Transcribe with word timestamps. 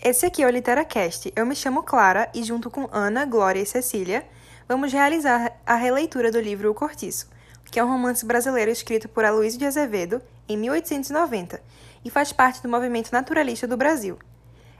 Esse 0.00 0.24
aqui 0.24 0.44
é 0.44 0.46
o 0.46 0.50
LiteraCast. 0.50 1.32
Eu 1.34 1.44
me 1.44 1.56
chamo 1.56 1.82
Clara 1.82 2.30
e, 2.32 2.44
junto 2.44 2.70
com 2.70 2.88
Ana, 2.92 3.24
Glória 3.24 3.60
e 3.60 3.66
Cecília, 3.66 4.24
vamos 4.68 4.92
realizar 4.92 5.52
a 5.66 5.74
releitura 5.74 6.30
do 6.30 6.40
livro 6.40 6.70
O 6.70 6.74
Cortiço, 6.74 7.28
que 7.64 7.80
é 7.80 7.84
um 7.84 7.88
romance 7.88 8.24
brasileiro 8.24 8.70
escrito 8.70 9.08
por 9.08 9.24
Aloysio 9.24 9.58
de 9.58 9.66
Azevedo 9.66 10.22
em 10.48 10.56
1890 10.56 11.60
e 12.04 12.10
faz 12.10 12.32
parte 12.32 12.62
do 12.62 12.68
movimento 12.68 13.10
naturalista 13.10 13.66
do 13.66 13.76
Brasil. 13.76 14.16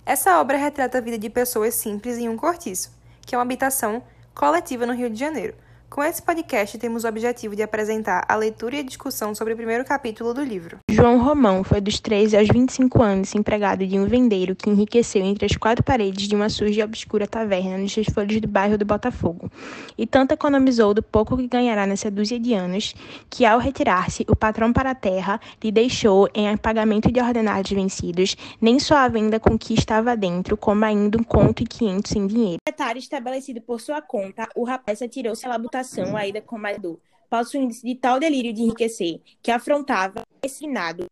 Essa 0.06 0.40
obra 0.40 0.56
retrata 0.56 0.98
a 0.98 1.00
vida 1.00 1.18
de 1.18 1.28
pessoas 1.28 1.74
simples 1.74 2.16
em 2.16 2.28
um 2.28 2.36
cortiço, 2.36 2.92
que 3.22 3.34
é 3.34 3.38
uma 3.38 3.42
habitação 3.42 4.04
coletiva 4.32 4.86
no 4.86 4.94
Rio 4.94 5.10
de 5.10 5.18
Janeiro, 5.18 5.54
com 5.90 6.04
esse 6.04 6.20
podcast, 6.20 6.76
temos 6.76 7.04
o 7.04 7.08
objetivo 7.08 7.56
de 7.56 7.62
apresentar 7.62 8.22
a 8.28 8.36
leitura 8.36 8.76
e 8.76 8.80
a 8.80 8.82
discussão 8.82 9.34
sobre 9.34 9.54
o 9.54 9.56
primeiro 9.56 9.86
capítulo 9.86 10.34
do 10.34 10.44
livro. 10.44 10.78
João 10.98 11.22
Romão 11.22 11.62
foi 11.62 11.80
dos 11.80 12.00
13 12.00 12.36
aos 12.36 12.48
25 12.48 13.00
anos 13.00 13.32
empregado 13.32 13.86
de 13.86 13.96
um 13.96 14.04
vendeiro 14.04 14.56
que 14.56 14.68
enriqueceu 14.68 15.24
entre 15.24 15.46
as 15.46 15.56
quatro 15.56 15.84
paredes 15.84 16.26
de 16.26 16.34
uma 16.34 16.48
suja 16.48 16.80
e 16.80 16.82
obscura 16.82 17.24
taverna 17.24 17.78
nos 17.78 17.94
folhas 18.12 18.40
do 18.40 18.48
bairro 18.48 18.76
do 18.76 18.84
Botafogo. 18.84 19.48
E 19.96 20.04
tanto 20.08 20.34
economizou 20.34 20.92
do 20.92 21.00
pouco 21.00 21.36
que 21.36 21.46
ganhará 21.46 21.86
nessa 21.86 22.10
dúzia 22.10 22.40
de 22.40 22.52
anos, 22.52 22.96
que 23.30 23.46
ao 23.46 23.60
retirar-se, 23.60 24.26
o 24.28 24.34
patrão 24.34 24.72
para 24.72 24.90
a 24.90 24.94
terra 24.96 25.40
lhe 25.62 25.70
deixou 25.70 26.28
em 26.34 26.56
pagamento 26.56 27.12
de 27.12 27.20
ordenados 27.20 27.70
vencidos, 27.70 28.36
nem 28.60 28.80
só 28.80 28.96
a 28.96 29.06
venda 29.06 29.38
com 29.38 29.56
que 29.56 29.74
estava 29.74 30.16
dentro, 30.16 30.56
como 30.56 30.84
ainda 30.84 31.16
um 31.16 31.22
conto 31.22 31.62
e 31.62 31.66
quinhentos 31.66 32.10
em 32.16 32.26
dinheiro. 32.26 32.58
Secretário 32.66 32.98
estabelecido 32.98 33.60
por 33.60 33.80
sua 33.80 34.02
conta, 34.02 34.48
o 34.52 34.64
rapaz 34.64 35.00
atirou-se 35.00 35.46
à 35.46 35.50
labuta 35.50 35.78
reputação 35.78 36.16
ainda 36.16 36.40
com 36.40 36.58
mais 36.58 36.76
dor, 36.80 36.98
possuindo-se 37.28 37.84
de 37.84 37.94
tal 37.94 38.18
delírio 38.18 38.52
de 38.52 38.62
enriquecer, 38.62 39.20
que 39.42 39.50
afrontava 39.50 40.22
resignado 40.42 41.06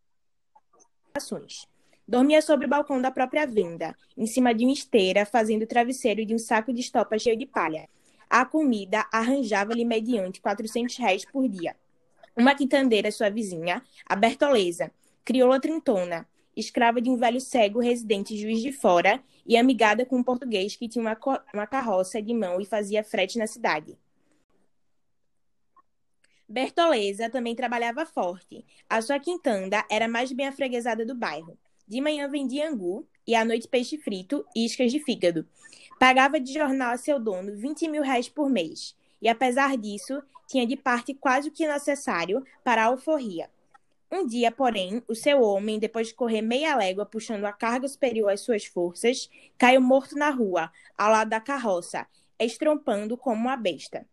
ações. 1.14 1.66
Dormia 2.06 2.40
sobre 2.40 2.66
o 2.66 2.68
balcão 2.68 3.00
da 3.00 3.10
própria 3.10 3.46
venda, 3.46 3.96
em 4.16 4.26
cima 4.26 4.54
de 4.54 4.64
uma 4.64 4.72
esteira, 4.72 5.26
fazendo 5.26 5.66
travesseiro 5.66 6.24
de 6.24 6.34
um 6.34 6.38
saco 6.38 6.72
de 6.72 6.80
estopa 6.80 7.18
cheio 7.18 7.36
de 7.36 7.46
palha. 7.46 7.88
A 8.30 8.44
comida 8.44 9.06
arranjava-lhe 9.12 9.84
mediante 9.84 10.40
400 10.40 10.96
réis 10.98 11.24
por 11.24 11.48
dia. 11.48 11.76
Uma 12.36 12.54
quitandeira, 12.54 13.10
sua 13.10 13.30
vizinha, 13.30 13.82
a 14.04 14.14
Bertoleza, 14.14 14.92
crioula 15.24 15.60
trintona, 15.60 16.28
escrava 16.56 17.00
de 17.00 17.10
um 17.10 17.16
velho 17.16 17.40
cego 17.40 17.80
residente 17.80 18.36
juiz 18.36 18.62
de 18.62 18.72
fora 18.72 19.22
e 19.44 19.56
amigada 19.56 20.06
com 20.06 20.16
um 20.16 20.22
português 20.22 20.76
que 20.76 20.88
tinha 20.88 21.02
uma, 21.02 21.18
uma 21.52 21.66
carroça 21.66 22.22
de 22.22 22.32
mão 22.32 22.60
e 22.60 22.64
fazia 22.64 23.02
frete 23.02 23.38
na 23.38 23.46
cidade. 23.46 23.96
Bertoleza 26.48 27.28
também 27.28 27.56
trabalhava 27.56 28.06
forte. 28.06 28.64
A 28.88 29.02
sua 29.02 29.18
quintanda 29.18 29.84
era 29.90 30.06
mais 30.06 30.30
bem 30.30 30.46
afreguesada 30.46 31.04
do 31.04 31.14
bairro. 31.14 31.58
De 31.88 32.00
manhã 32.00 32.28
vendia 32.28 32.68
angu 32.70 33.06
e 33.26 33.34
à 33.34 33.44
noite 33.44 33.66
peixe 33.66 33.98
frito 33.98 34.46
e 34.54 34.64
iscas 34.64 34.92
de 34.92 35.00
fígado. 35.00 35.46
Pagava 35.98 36.38
de 36.38 36.52
jornal 36.52 36.92
a 36.92 36.96
seu 36.96 37.18
dono 37.18 37.56
20 37.56 37.88
mil 37.88 38.02
reais 38.02 38.28
por 38.28 38.48
mês. 38.48 38.94
E 39.20 39.28
apesar 39.28 39.76
disso, 39.76 40.22
tinha 40.46 40.66
de 40.66 40.76
parte 40.76 41.14
quase 41.14 41.48
o 41.48 41.52
que 41.52 41.66
necessário 41.66 42.44
para 42.62 42.82
a 42.82 42.86
alforria. 42.86 43.50
Um 44.10 44.24
dia, 44.24 44.52
porém, 44.52 45.02
o 45.08 45.16
seu 45.16 45.42
homem, 45.42 45.80
depois 45.80 46.08
de 46.08 46.14
correr 46.14 46.42
meia 46.42 46.76
légua 46.76 47.04
puxando 47.04 47.44
a 47.44 47.52
carga 47.52 47.88
superior 47.88 48.30
às 48.30 48.40
suas 48.40 48.64
forças, 48.64 49.28
caiu 49.58 49.80
morto 49.80 50.14
na 50.16 50.30
rua, 50.30 50.70
ao 50.96 51.10
lado 51.10 51.30
da 51.30 51.40
carroça, 51.40 52.06
estrompando 52.38 53.16
como 53.16 53.40
uma 53.40 53.56
besta. 53.56 54.06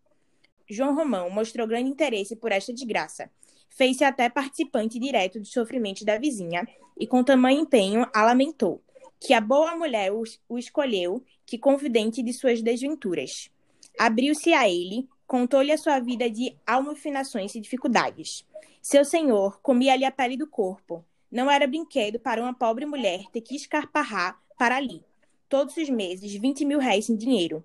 João 0.69 0.95
Romão 0.95 1.29
mostrou 1.29 1.67
grande 1.67 1.89
interesse 1.89 2.35
por 2.35 2.51
esta 2.51 2.73
desgraça. 2.73 3.29
Fez-se 3.69 4.03
até 4.03 4.29
participante 4.29 4.99
direto 4.99 5.39
dos 5.39 5.51
sofrimentos 5.51 6.03
da 6.03 6.17
vizinha 6.17 6.67
e, 6.97 7.07
com 7.07 7.23
tamanho 7.23 7.61
empenho, 7.61 8.07
a 8.13 8.23
lamentou, 8.23 8.81
que 9.19 9.33
a 9.33 9.41
boa 9.41 9.75
mulher 9.75 10.11
o 10.11 10.57
escolheu, 10.57 11.23
que 11.45 11.57
confidente 11.57 12.21
de 12.21 12.31
suas 12.33 12.61
desventuras. 12.61 13.49
Abriu-se 13.97 14.53
a 14.53 14.69
ele, 14.69 15.07
contou-lhe 15.25 15.71
a 15.71 15.77
sua 15.77 15.99
vida 15.99 16.29
de 16.29 16.55
almofinações 16.65 17.55
e 17.55 17.61
dificuldades. 17.61 18.45
Seu 18.81 19.03
senhor 19.05 19.59
comia-lhe 19.61 20.05
a 20.05 20.11
pele 20.11 20.37
do 20.37 20.47
corpo. 20.47 21.03
Não 21.31 21.49
era 21.49 21.65
brinquedo 21.65 22.19
para 22.19 22.41
uma 22.41 22.53
pobre 22.53 22.85
mulher 22.85 23.23
ter 23.31 23.41
que 23.41 23.55
escarparrar 23.55 24.39
para 24.57 24.77
ali, 24.77 25.03
todos 25.49 25.77
os 25.77 25.89
meses, 25.89 26.33
20 26.33 26.65
mil 26.65 26.79
réis 26.79 27.09
em 27.09 27.15
dinheiro, 27.15 27.63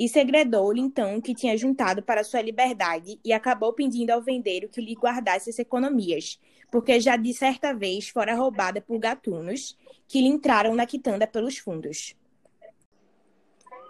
e 0.00 0.08
segredou-lhe 0.08 0.80
então 0.80 1.20
que 1.20 1.34
tinha 1.34 1.54
juntado 1.58 2.02
para 2.02 2.24
sua 2.24 2.40
liberdade 2.40 3.20
e 3.22 3.34
acabou 3.34 3.74
pedindo 3.74 4.08
ao 4.08 4.22
vendeiro 4.22 4.66
que 4.66 4.80
lhe 4.80 4.94
guardasse 4.94 5.50
as 5.50 5.58
economias, 5.58 6.40
porque 6.70 6.98
já 6.98 7.18
de 7.18 7.34
certa 7.34 7.74
vez 7.74 8.08
fora 8.08 8.34
roubada 8.34 8.80
por 8.80 8.98
gatunos 8.98 9.76
que 10.08 10.22
lhe 10.22 10.28
entraram 10.28 10.74
na 10.74 10.86
quitanda 10.86 11.26
pelos 11.26 11.58
fundos. 11.58 12.16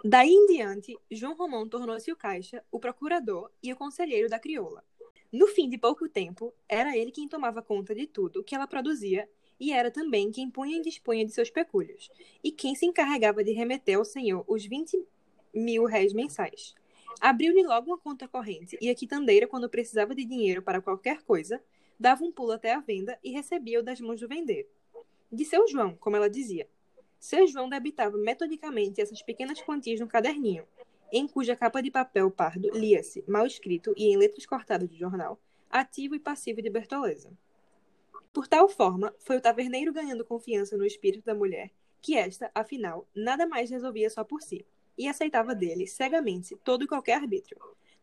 Daí 0.03 0.31
em 0.31 0.47
diante, 0.47 0.97
João 1.09 1.33
Romão 1.33 1.65
tornou-se 1.69 2.11
o 2.11 2.17
caixa, 2.17 2.61
o 2.69 2.77
procurador 2.77 3.49
e 3.63 3.71
o 3.71 3.77
conselheiro 3.77 4.27
da 4.27 4.37
crioula. 4.37 4.83
No 5.31 5.47
fim 5.47 5.69
de 5.69 5.77
pouco 5.77 6.09
tempo, 6.09 6.53
era 6.67 6.97
ele 6.97 7.11
quem 7.11 7.25
tomava 7.25 7.61
conta 7.61 7.95
de 7.95 8.05
tudo 8.05 8.43
que 8.43 8.53
ela 8.53 8.67
produzia 8.67 9.29
e 9.57 9.71
era 9.71 9.89
também 9.89 10.29
quem 10.29 10.49
punha 10.49 10.75
e 10.75 10.81
dispunha 10.81 11.23
de 11.23 11.31
seus 11.31 11.49
pecúlios, 11.49 12.09
e 12.43 12.51
quem 12.51 12.75
se 12.75 12.85
encarregava 12.85 13.45
de 13.45 13.53
remeter 13.53 13.97
ao 13.97 14.03
senhor 14.03 14.43
os 14.45 14.65
vinte 14.65 14.97
mil 15.53 15.85
réis 15.85 16.13
mensais. 16.13 16.75
Abriu-lhe 17.19 17.63
logo 17.63 17.91
uma 17.91 17.97
conta 17.97 18.27
corrente 18.27 18.77
e 18.81 18.89
a 18.89 18.95
quitandeira, 18.95 19.47
quando 19.47 19.69
precisava 19.69 20.15
de 20.15 20.25
dinheiro 20.25 20.61
para 20.61 20.81
qualquer 20.81 21.21
coisa, 21.23 21.61
dava 21.99 22.23
um 22.23 22.31
pulo 22.31 22.53
até 22.53 22.73
a 22.73 22.79
venda 22.79 23.17
e 23.23 23.31
recebia-o 23.31 23.83
das 23.83 23.99
mãos 23.99 24.19
do 24.19 24.27
vendeiro. 24.27 24.67
De 25.31 25.45
seu 25.45 25.67
João, 25.67 25.95
como 25.95 26.15
ela 26.15 26.29
dizia. 26.29 26.67
Seu 27.19 27.45
João 27.47 27.69
debitava 27.69 28.17
metodicamente 28.17 28.99
essas 28.99 29.21
pequenas 29.21 29.61
quantias 29.61 29.99
no 29.99 30.07
caderninho, 30.07 30.65
em 31.11 31.27
cuja 31.27 31.55
capa 31.55 31.81
de 31.81 31.91
papel 31.91 32.31
pardo 32.31 32.69
lia-se, 32.71 33.23
mal 33.27 33.45
escrito 33.45 33.93
e 33.95 34.05
em 34.05 34.17
letras 34.17 34.45
cortadas 34.45 34.89
de 34.89 34.97
jornal, 34.97 35.39
ativo 35.69 36.15
e 36.15 36.19
passivo 36.19 36.61
de 36.61 36.69
Bertoleza. 36.69 37.31
Por 38.33 38.47
tal 38.47 38.67
forma, 38.67 39.13
foi 39.19 39.37
o 39.37 39.41
taverneiro 39.41 39.93
ganhando 39.93 40.25
confiança 40.25 40.77
no 40.77 40.85
espírito 40.85 41.25
da 41.25 41.35
mulher, 41.35 41.69
que 42.01 42.15
esta, 42.15 42.49
afinal, 42.55 43.07
nada 43.13 43.45
mais 43.45 43.69
resolvia 43.69 44.09
só 44.09 44.23
por 44.23 44.41
si 44.41 44.65
e 44.97 45.07
aceitava 45.07 45.55
dele, 45.55 45.87
cegamente, 45.87 46.55
todo 46.63 46.83
e 46.83 46.87
qualquer 46.87 47.15
arbítrio. 47.15 47.59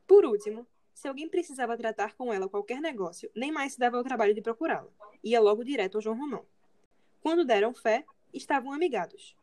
Por 0.07 0.25
último, 0.25 0.67
se 0.95 1.07
alguém 1.07 1.29
precisava 1.29 1.77
tratar 1.77 2.15
com 2.17 2.33
ela 2.33 2.49
qualquer 2.49 2.81
negócio, 2.81 3.31
nem 3.35 3.53
mais 3.53 3.75
se 3.75 3.79
dava 3.79 3.97
ao 3.97 4.03
trabalho 4.03 4.35
de 4.35 4.43
procurá-la. 4.43 4.89
Ia 5.23 5.41
logo 5.41 5.63
direto 5.63 5.97
ao 5.97 6.03
João 6.03 6.19
Romão. 6.19 6.45
Quando 7.21 7.45
deram 7.45 7.73
fé, 7.73 8.05
estavam 8.33 8.73
amigados. 8.73 9.37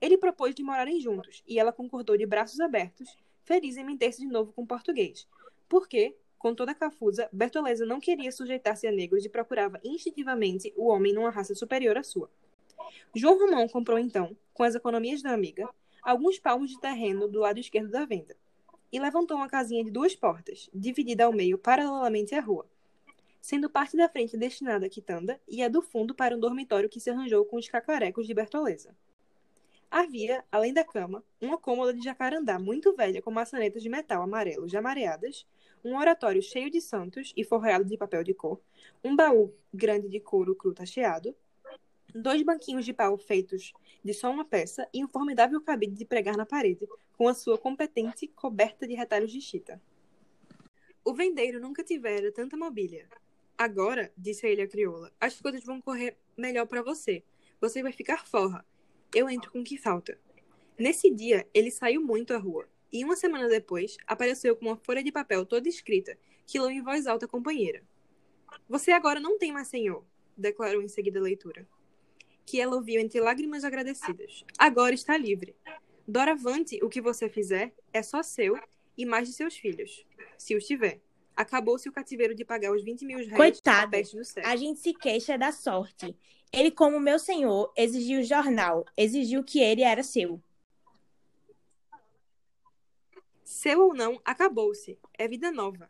Ele 0.00 0.16
propôs 0.16 0.54
de 0.54 0.62
morarem 0.62 1.00
juntos, 1.00 1.42
e 1.46 1.58
ela 1.58 1.72
concordou 1.72 2.16
de 2.16 2.26
braços 2.26 2.60
abertos, 2.60 3.18
feliz 3.42 3.76
em 3.76 3.84
meter-se 3.84 4.20
de 4.20 4.26
novo 4.26 4.52
com 4.52 4.62
o 4.62 4.66
português. 4.66 5.26
Porque, 5.68 6.16
com 6.38 6.54
toda 6.54 6.72
a 6.72 6.74
cafusa, 6.74 7.28
Bertoleza 7.32 7.84
não 7.84 8.00
queria 8.00 8.30
sujeitar-se 8.30 8.86
a 8.86 8.92
negros 8.92 9.24
e 9.24 9.28
procurava 9.28 9.80
instintivamente 9.84 10.72
o 10.76 10.86
homem 10.86 11.12
numa 11.12 11.30
raça 11.30 11.54
superior 11.54 11.98
à 11.98 12.02
sua. 12.02 12.30
João 13.14 13.38
Romão 13.38 13.68
comprou 13.68 13.98
então, 13.98 14.36
com 14.54 14.62
as 14.62 14.74
economias 14.74 15.22
da 15.22 15.32
amiga, 15.32 15.68
alguns 16.02 16.38
palmos 16.38 16.70
de 16.70 16.80
terreno 16.80 17.28
do 17.28 17.40
lado 17.40 17.58
esquerdo 17.58 17.90
da 17.90 18.04
venda, 18.04 18.36
e 18.92 18.98
levantou 18.98 19.36
uma 19.36 19.48
casinha 19.48 19.84
de 19.84 19.90
duas 19.90 20.14
portas, 20.14 20.68
dividida 20.74 21.24
ao 21.24 21.32
meio 21.32 21.56
paralelamente 21.56 22.34
à 22.34 22.40
rua, 22.40 22.66
sendo 23.40 23.70
parte 23.70 23.96
da 23.96 24.08
frente 24.08 24.36
destinada 24.36 24.86
à 24.86 24.88
quitanda 24.88 25.40
e 25.48 25.62
a 25.62 25.68
do 25.68 25.80
fundo 25.80 26.14
para 26.14 26.36
um 26.36 26.40
dormitório 26.40 26.88
que 26.88 27.00
se 27.00 27.10
arranjou 27.10 27.44
com 27.44 27.56
os 27.56 27.68
cacarecos 27.68 28.26
de 28.26 28.34
Bertoleza. 28.34 28.94
Havia, 29.90 30.44
além 30.52 30.72
da 30.72 30.84
cama, 30.84 31.24
uma 31.40 31.58
cômoda 31.58 31.92
de 31.92 32.00
jacarandá 32.00 32.58
muito 32.58 32.94
velha 32.94 33.20
com 33.20 33.30
maçanetas 33.30 33.82
de 33.82 33.88
metal 33.88 34.22
amarelo 34.22 34.68
já 34.68 34.80
mareadas, 34.80 35.44
um 35.84 35.96
oratório 35.96 36.42
cheio 36.42 36.70
de 36.70 36.80
santos 36.80 37.32
e 37.36 37.42
forrado 37.42 37.84
de 37.84 37.96
papel 37.96 38.22
de 38.22 38.34
cor, 38.34 38.60
um 39.02 39.16
baú 39.16 39.52
grande 39.72 40.08
de 40.08 40.20
couro 40.20 40.54
cru 40.54 40.72
tacheado, 40.72 41.34
dois 42.14 42.42
banquinhos 42.42 42.84
de 42.84 42.92
pau 42.92 43.16
feitos 43.16 43.72
de 44.02 44.14
só 44.14 44.30
uma 44.30 44.44
peça 44.44 44.88
e 44.92 45.04
um 45.04 45.08
formidável 45.08 45.60
cabide 45.60 45.94
de 45.94 46.04
pregar 46.04 46.36
na 46.36 46.46
parede, 46.46 46.88
com 47.16 47.28
a 47.28 47.34
sua 47.34 47.58
competente 47.58 48.26
coberta 48.28 48.86
de 48.86 48.94
retalhos 48.94 49.30
de 49.30 49.40
chita. 49.40 49.80
O 51.04 51.14
vendeiro 51.14 51.60
nunca 51.60 51.84
tivera 51.84 52.32
tanta 52.32 52.56
mobília. 52.56 53.08
Agora, 53.56 54.12
disse 54.16 54.46
ele 54.46 54.62
à 54.62 54.68
crioula, 54.68 55.12
as 55.20 55.40
coisas 55.40 55.64
vão 55.64 55.80
correr 55.80 56.16
melhor 56.36 56.66
para 56.66 56.82
você. 56.82 57.22
Você 57.60 57.82
vai 57.82 57.92
ficar 57.92 58.26
forra. 58.26 58.64
Eu 59.14 59.28
entro 59.28 59.50
com 59.50 59.60
o 59.60 59.64
que 59.64 59.76
falta. 59.76 60.18
Nesse 60.78 61.10
dia, 61.10 61.46
ele 61.52 61.70
saiu 61.70 62.00
muito 62.00 62.32
à 62.32 62.38
rua, 62.38 62.66
e 62.90 63.04
uma 63.04 63.16
semana 63.16 63.48
depois, 63.48 63.98
apareceu 64.06 64.56
com 64.56 64.66
uma 64.66 64.76
folha 64.76 65.02
de 65.02 65.12
papel 65.12 65.44
toda 65.44 65.68
escrita, 65.68 66.18
que 66.46 66.58
leu 66.58 66.70
em 66.70 66.82
voz 66.82 67.06
alta 67.06 67.26
à 67.26 67.28
companheira. 67.28 67.82
Você 68.66 68.92
agora 68.92 69.20
não 69.20 69.38
tem 69.38 69.52
mais 69.52 69.68
senhor, 69.68 70.04
declarou 70.36 70.80
em 70.80 70.88
seguida 70.88 71.18
a 71.18 71.22
leitura 71.22 71.68
que 72.44 72.60
ela 72.60 72.76
ouviu 72.76 73.00
entre 73.00 73.20
lágrimas 73.20 73.64
agradecidas. 73.64 74.44
Agora 74.58 74.94
está 74.94 75.16
livre. 75.16 75.54
Doravante, 76.06 76.78
o 76.82 76.88
que 76.88 77.00
você 77.00 77.28
fizer 77.28 77.72
é 77.92 78.02
só 78.02 78.22
seu 78.22 78.58
e 78.96 79.06
mais 79.06 79.28
de 79.28 79.34
seus 79.34 79.56
filhos, 79.56 80.04
se 80.36 80.56
os 80.56 80.66
tiver. 80.66 81.00
Acabou-se 81.36 81.88
o 81.88 81.92
cativeiro 81.92 82.34
de 82.34 82.44
pagar 82.44 82.72
os 82.72 82.82
20 82.82 83.04
mil 83.04 83.18
réis 83.18 83.32
Coitado. 83.32 83.96
A 84.44 84.56
gente 84.56 84.80
se 84.80 84.92
queixa 84.92 85.38
da 85.38 85.52
sorte. 85.52 86.14
Ele, 86.52 86.70
como 86.70 86.98
meu 86.98 87.18
senhor, 87.18 87.72
exigiu 87.76 88.20
o 88.20 88.24
jornal, 88.24 88.84
exigiu 88.96 89.44
que 89.44 89.60
ele 89.60 89.82
era 89.82 90.02
seu. 90.02 90.42
Seu 93.44 93.80
ou 93.86 93.94
não, 93.94 94.20
acabou-se. 94.24 94.98
É 95.16 95.28
vida 95.28 95.50
nova. 95.50 95.88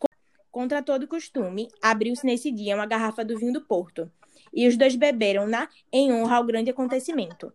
Contra 0.50 0.82
todo 0.82 1.08
costume, 1.08 1.68
abriu-se 1.80 2.26
nesse 2.26 2.50
dia 2.50 2.74
uma 2.74 2.86
garrafa 2.86 3.24
do 3.24 3.38
vinho 3.38 3.52
do 3.52 3.60
Porto, 3.60 4.10
e 4.52 4.66
os 4.66 4.76
dois 4.76 4.96
beberam-na 4.96 5.68
em 5.92 6.12
honra 6.12 6.36
ao 6.36 6.44
grande 6.44 6.70
acontecimento. 6.70 7.52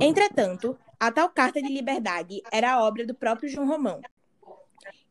Entretanto, 0.00 0.78
a 0.98 1.10
tal 1.10 1.28
carta 1.28 1.60
de 1.60 1.68
liberdade 1.68 2.42
era 2.52 2.82
obra 2.82 3.06
do 3.06 3.14
próprio 3.14 3.48
João 3.48 3.66
Romão, 3.66 4.00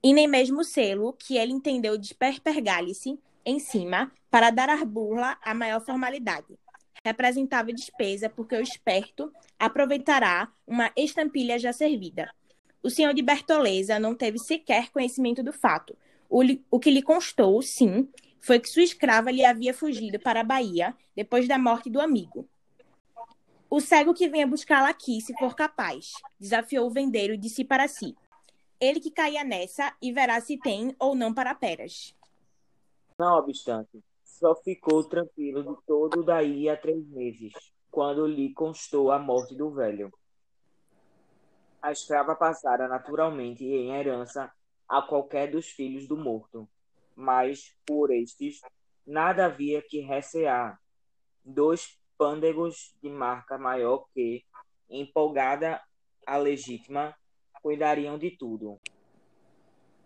e 0.03 0.13
nem 0.13 0.27
mesmo 0.27 0.61
o 0.61 0.63
selo 0.63 1.13
que 1.13 1.37
ele 1.37 1.53
entendeu 1.53 1.97
de 1.97 2.13
perpergalhe-se 2.13 3.19
em 3.45 3.59
cima 3.59 4.11
para 4.29 4.49
dar 4.49 4.69
à 4.69 4.83
burla 4.85 5.37
a 5.41 5.53
maior 5.53 5.81
formalidade. 5.81 6.57
Representava 7.03 7.71
despesa 7.71 8.29
porque 8.29 8.55
o 8.55 8.61
esperto 8.61 9.31
aproveitará 9.57 10.51
uma 10.65 10.91
estampilha 10.95 11.57
já 11.57 11.71
servida. 11.71 12.29
O 12.83 12.89
senhor 12.89 13.13
de 13.13 13.21
Bertoleza 13.21 13.99
não 13.99 14.13
teve 14.13 14.37
sequer 14.37 14.89
conhecimento 14.89 15.41
do 15.41 15.53
fato. 15.53 15.97
O, 16.29 16.41
o 16.69 16.79
que 16.79 16.91
lhe 16.91 17.01
constou, 17.01 17.61
sim, 17.61 18.09
foi 18.47 18.61
que 18.61 18.69
sua 18.69 18.81
escrava 18.81 19.29
lhe 19.29 19.43
havia 19.43 19.73
fugido 19.73 20.17
para 20.21 20.39
a 20.39 20.43
Bahia 20.43 20.95
depois 21.13 21.49
da 21.49 21.59
morte 21.59 21.89
do 21.89 21.99
amigo. 21.99 22.47
O 23.69 23.81
cego 23.81 24.13
que 24.13 24.29
venha 24.29 24.47
buscá-la 24.47 24.87
aqui, 24.87 25.19
se 25.19 25.37
for 25.37 25.53
capaz, 25.53 26.13
desafiou 26.39 26.87
o 26.87 26.89
vendeiro 26.89 27.33
e 27.33 27.37
disse 27.37 27.65
para 27.65 27.89
si: 27.89 28.15
Ele 28.79 29.01
que 29.01 29.11
caia 29.11 29.43
nessa 29.43 29.93
e 30.01 30.13
verá 30.13 30.39
se 30.39 30.57
tem 30.57 30.95
ou 30.97 31.13
não 31.13 31.33
para 31.33 31.53
peras. 31.53 32.15
Não 33.19 33.37
obstante, 33.37 34.01
só 34.23 34.55
ficou 34.55 35.03
tranquilo 35.03 35.75
de 35.75 35.81
todo 35.85 36.23
daí 36.23 36.69
a 36.69 36.77
três 36.77 37.05
meses, 37.09 37.51
quando 37.91 38.25
lhe 38.25 38.53
constou 38.53 39.11
a 39.11 39.19
morte 39.19 39.55
do 39.55 39.71
velho. 39.71 40.09
A 41.81 41.91
escrava 41.91 42.33
passara 42.33 42.87
naturalmente 42.87 43.65
em 43.65 43.91
herança 43.91 44.49
a 44.87 45.01
qualquer 45.01 45.51
dos 45.51 45.67
filhos 45.67 46.07
do 46.07 46.15
morto, 46.15 46.65
mas, 47.17 47.75
por 47.85 48.11
estes, 48.11 48.61
nada 49.05 49.47
havia 49.47 49.81
que 49.81 49.99
recear. 49.99 50.79
Dois 51.43 51.99
pândegos 52.17 52.95
de 53.01 53.09
marca 53.09 53.57
maior 53.57 54.05
que, 54.13 54.45
empolgada 54.89 55.81
a 56.25 56.37
legítima, 56.37 57.13
cuidariam 57.61 58.17
de 58.17 58.31
tudo 58.31 58.79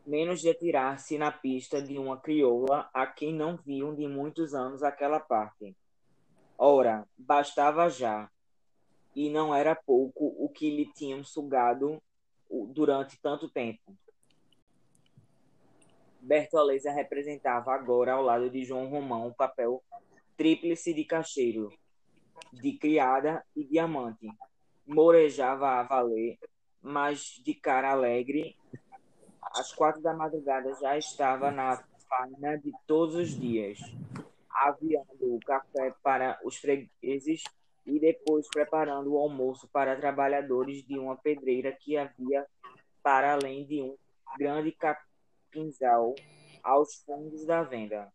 menos 0.05 0.41
de 0.41 0.49
atirar-se 0.49 1.17
na 1.17 1.31
pista 1.31 1.81
de 1.81 1.97
uma 1.97 2.17
crioula 2.17 2.89
a 2.93 3.05
quem 3.05 3.33
não 3.33 3.57
viam 3.57 3.93
de 3.93 4.07
muitos 4.07 4.53
anos 4.53 4.83
aquela 4.83 5.19
parte. 5.19 5.75
Ora, 6.57 7.07
bastava 7.17 7.89
já, 7.89 8.29
e 9.15 9.29
não 9.29 9.53
era 9.53 9.75
pouco 9.75 10.35
o 10.37 10.49
que 10.49 10.69
lhe 10.69 10.91
tinham 10.93 11.23
sugado 11.23 12.01
durante 12.69 13.19
tanto 13.21 13.49
tempo. 13.49 13.95
Bertoleza 16.21 16.91
representava 16.91 17.73
agora, 17.73 18.13
ao 18.13 18.21
lado 18.21 18.49
de 18.49 18.63
João 18.63 18.87
Romão, 18.87 19.27
o 19.27 19.33
papel 19.33 19.83
tríplice 20.37 20.93
de 20.93 21.03
cacheiro, 21.03 21.73
de 22.53 22.73
criada 22.77 23.43
e 23.55 23.63
de 23.63 23.79
amante. 23.79 24.27
Morejava 24.85 25.79
a 25.79 25.83
valer, 25.83 26.37
mas 26.81 27.41
de 27.43 27.53
cara 27.55 27.91
alegre 27.91 28.55
às 29.53 29.73
quatro 29.73 30.01
da 30.01 30.13
madrugada 30.13 30.73
já 30.79 30.97
estava 30.97 31.51
na 31.51 31.83
faina 32.07 32.57
de 32.57 32.71
todos 32.85 33.15
os 33.15 33.29
dias, 33.29 33.79
aviando 34.49 35.35
o 35.35 35.39
café 35.39 35.93
para 36.03 36.39
os 36.43 36.57
fregueses 36.57 37.43
e 37.85 37.99
depois 37.99 38.47
preparando 38.47 39.13
o 39.13 39.17
almoço 39.17 39.67
para 39.69 39.95
trabalhadores 39.95 40.85
de 40.85 40.97
uma 40.99 41.15
pedreira 41.15 41.71
que 41.71 41.97
havia 41.97 42.45
para 43.01 43.33
além 43.33 43.65
de 43.65 43.81
um 43.81 43.97
grande 44.37 44.71
capinzal 45.51 46.15
aos 46.63 46.95
fundos 47.03 47.45
da 47.45 47.63
venda. 47.63 48.11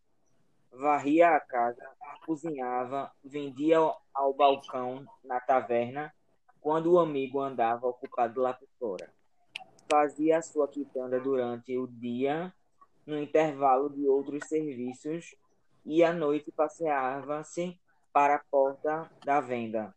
Varria 0.73 1.29
a 1.31 1.41
casa, 1.41 1.87
cozinhava, 2.25 3.13
vendia 3.25 3.79
ao- 3.79 4.01
ao 4.15 4.35
balcão 4.35 5.07
na 5.25 5.41
taverna, 5.41 6.13
quando 6.61 6.93
o 6.93 6.99
amigo 6.99 7.41
andava 7.41 7.87
ocupado 7.87 8.41
lá 8.41 8.53
por 8.53 8.69
fora 8.79 9.17
fazia 9.89 10.39
a 10.39 10.43
sua 10.43 10.69
quitanda 10.69 11.21
durante 11.21 11.77
o 11.79 11.87
dia, 11.87 12.53
no 13.07 13.19
intervalo 13.19 13.89
de 13.89 14.07
outros 14.07 14.47
serviços, 14.49 15.37
e 15.85 16.03
à 16.03 16.13
noite 16.13 16.51
passeava-se 16.51 17.79
para 18.13 18.37
a 18.37 18.45
porta 18.51 19.11
da 19.25 19.41
venda. 19.41 19.95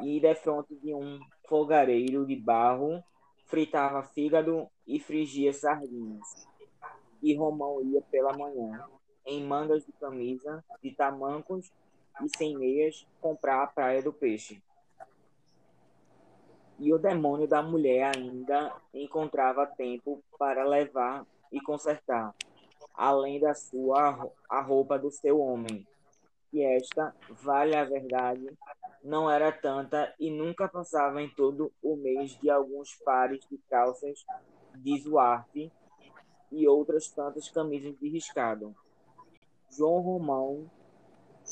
E 0.00 0.20
defronte 0.20 0.74
de 0.76 0.94
um 0.94 1.18
fogareiro 1.48 2.24
de 2.26 2.36
barro, 2.36 3.02
fritava 3.46 4.02
fígado 4.02 4.68
e 4.86 5.00
frigia 5.00 5.52
sardinhas. 5.52 6.48
E 7.24 7.34
Romão 7.34 7.80
ia 7.80 8.02
pela 8.02 8.36
manhã, 8.36 8.86
em 9.24 9.42
mangas 9.42 9.82
de 9.82 9.92
camisa, 9.92 10.62
de 10.82 10.90
tamancos 10.90 11.72
e 12.22 12.28
sem 12.36 12.54
meias, 12.54 13.06
comprar 13.18 13.62
a 13.62 13.66
praia 13.66 14.02
do 14.02 14.12
peixe. 14.12 14.62
E 16.78 16.92
o 16.92 16.98
demônio 16.98 17.48
da 17.48 17.62
mulher 17.62 18.14
ainda 18.14 18.76
encontrava 18.92 19.66
tempo 19.66 20.22
para 20.38 20.68
levar 20.68 21.26
e 21.50 21.58
consertar, 21.62 22.34
além 22.94 23.40
da 23.40 23.54
sua 23.54 24.30
a 24.46 24.60
roupa 24.60 24.98
do 24.98 25.10
seu 25.10 25.40
homem. 25.40 25.88
E 26.52 26.62
esta, 26.62 27.16
vale 27.30 27.74
a 27.74 27.84
verdade, 27.84 28.52
não 29.02 29.30
era 29.30 29.50
tanta 29.50 30.14
e 30.20 30.30
nunca 30.30 30.68
passava 30.68 31.22
em 31.22 31.30
todo 31.30 31.72
o 31.82 31.96
mês 31.96 32.38
de 32.38 32.50
alguns 32.50 32.94
pares 32.96 33.46
de 33.50 33.56
calças 33.70 34.26
de 34.74 35.00
Zuarte 35.00 35.72
e 36.54 36.68
outras 36.68 37.08
tantas 37.08 37.48
camisas 37.48 37.98
de 37.98 38.08
riscado. 38.08 38.74
João 39.70 40.00
Romão 40.00 40.70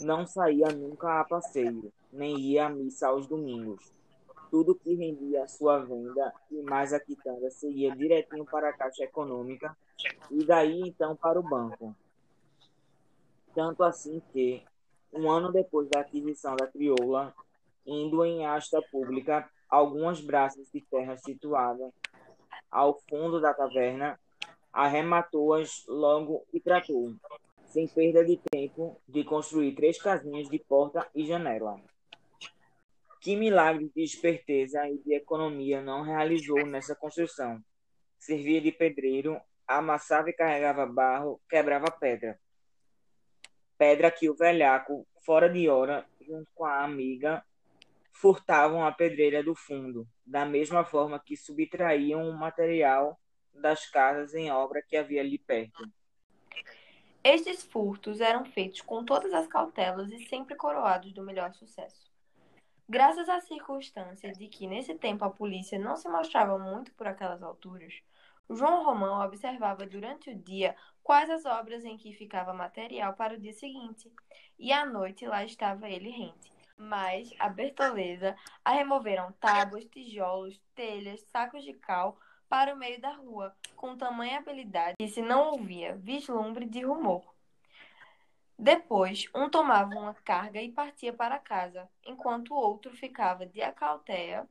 não 0.00 0.26
saía 0.26 0.68
nunca 0.68 1.20
a 1.20 1.24
passeio, 1.24 1.92
nem 2.12 2.38
ia 2.38 2.66
à 2.66 2.68
missa 2.70 3.08
aos 3.08 3.26
domingos 3.26 3.92
tudo 4.52 4.74
que 4.74 4.94
rendia 4.94 5.44
a 5.44 5.48
sua 5.48 5.78
venda 5.78 6.30
e 6.50 6.60
mais 6.60 6.92
a 6.92 7.00
quitanda 7.00 7.50
seguia 7.50 7.96
direitinho 7.96 8.44
para 8.44 8.68
a 8.68 8.72
Caixa 8.74 9.04
Econômica 9.04 9.74
e 10.30 10.44
daí 10.44 10.82
então 10.82 11.16
para 11.16 11.40
o 11.40 11.42
banco. 11.42 11.96
Tanto 13.54 13.82
assim 13.82 14.20
que, 14.30 14.62
um 15.10 15.30
ano 15.30 15.50
depois 15.50 15.88
da 15.88 16.00
aquisição 16.00 16.54
da 16.54 16.66
crioula, 16.66 17.34
indo 17.86 18.22
em 18.26 18.44
asta 18.44 18.78
pública 18.92 19.48
algumas 19.70 20.20
braças 20.20 20.70
de 20.70 20.82
terra 20.82 21.16
situadas 21.16 21.90
ao 22.70 23.00
fundo 23.08 23.40
da 23.40 23.54
caverna, 23.54 24.20
arrematou-as 24.72 25.84
logo 25.86 26.46
e 26.52 26.60
tratou, 26.60 27.14
sem 27.66 27.86
perda 27.86 28.24
de 28.24 28.38
tempo, 28.50 29.00
de 29.06 29.22
construir 29.22 29.74
três 29.74 30.00
casinhas 30.00 30.48
de 30.48 30.58
porta 30.58 31.06
e 31.14 31.26
janela. 31.26 31.80
Que 33.20 33.36
milagre 33.36 33.90
de 33.94 34.02
esperteza 34.02 34.88
e 34.88 34.98
de 34.98 35.14
economia 35.14 35.80
não 35.80 36.02
realizou 36.02 36.66
nessa 36.66 36.94
construção? 36.94 37.62
Servia 38.18 38.60
de 38.60 38.72
pedreiro, 38.72 39.40
amassava 39.66 40.30
e 40.30 40.32
carregava 40.32 40.86
barro, 40.86 41.40
quebrava 41.48 41.90
pedra. 41.90 42.38
Pedra 43.78 44.10
que 44.10 44.28
o 44.28 44.34
velhaco, 44.34 45.06
fora 45.24 45.48
de 45.48 45.68
hora, 45.68 46.06
junto 46.20 46.48
com 46.54 46.64
a 46.64 46.82
amiga, 46.82 47.44
furtavam 48.12 48.84
a 48.84 48.92
pedreira 48.92 49.42
do 49.42 49.54
fundo, 49.54 50.06
da 50.24 50.44
mesma 50.44 50.84
forma 50.84 51.18
que 51.18 51.36
subtraíam 51.36 52.28
o 52.28 52.32
material 52.32 53.18
das 53.54 53.86
casas 53.86 54.34
em 54.34 54.50
obra 54.50 54.82
que 54.82 54.96
havia 54.96 55.20
ali 55.20 55.38
perto. 55.38 55.90
Estes 57.24 57.62
furtos 57.62 58.20
eram 58.20 58.44
feitos 58.44 58.80
com 58.80 59.04
todas 59.04 59.32
as 59.32 59.46
cautelas 59.46 60.10
e 60.10 60.26
sempre 60.26 60.56
coroados 60.56 61.12
do 61.12 61.22
melhor 61.22 61.52
sucesso. 61.54 62.10
Graças 62.88 63.28
à 63.28 63.40
circunstância 63.40 64.32
de 64.32 64.48
que 64.48 64.66
nesse 64.66 64.94
tempo 64.96 65.24
a 65.24 65.30
polícia 65.30 65.78
não 65.78 65.96
se 65.96 66.08
mostrava 66.08 66.58
muito 66.58 66.92
por 66.94 67.06
aquelas 67.06 67.42
alturas, 67.42 67.94
João 68.50 68.84
Romão 68.84 69.24
observava 69.24 69.86
durante 69.86 70.30
o 70.30 70.34
dia 70.34 70.76
quais 71.02 71.30
as 71.30 71.44
obras 71.44 71.84
em 71.84 71.96
que 71.96 72.12
ficava 72.12 72.52
material 72.52 73.14
para 73.14 73.34
o 73.34 73.38
dia 73.38 73.52
seguinte, 73.52 74.12
e 74.58 74.72
à 74.72 74.84
noite 74.84 75.26
lá 75.26 75.44
estava 75.44 75.88
ele 75.88 76.10
rente. 76.10 76.52
Mas 76.76 77.32
a 77.38 77.48
Bertoleza 77.48 78.36
a 78.64 78.72
removeram 78.72 79.32
tábuas, 79.32 79.84
tijolos, 79.84 80.60
telhas, 80.74 81.20
sacos 81.30 81.62
de 81.62 81.72
cal 81.74 82.18
para 82.52 82.74
o 82.74 82.76
meio 82.76 83.00
da 83.00 83.12
rua, 83.12 83.56
com 83.74 83.96
tamanha 83.96 84.36
habilidade 84.36 84.96
que 84.98 85.08
se 85.08 85.22
não 85.22 85.52
ouvia 85.52 85.96
vislumbre 85.96 86.66
de 86.66 86.84
rumor. 86.84 87.24
Depois, 88.58 89.24
um 89.34 89.48
tomava 89.48 89.94
uma 89.98 90.12
carga 90.12 90.60
e 90.60 90.70
partia 90.70 91.14
para 91.14 91.38
casa, 91.38 91.88
enquanto 92.04 92.50
o 92.50 92.58
outro 92.58 92.94
ficava 92.94 93.46
de 93.46 93.62
acauteia 93.62 94.46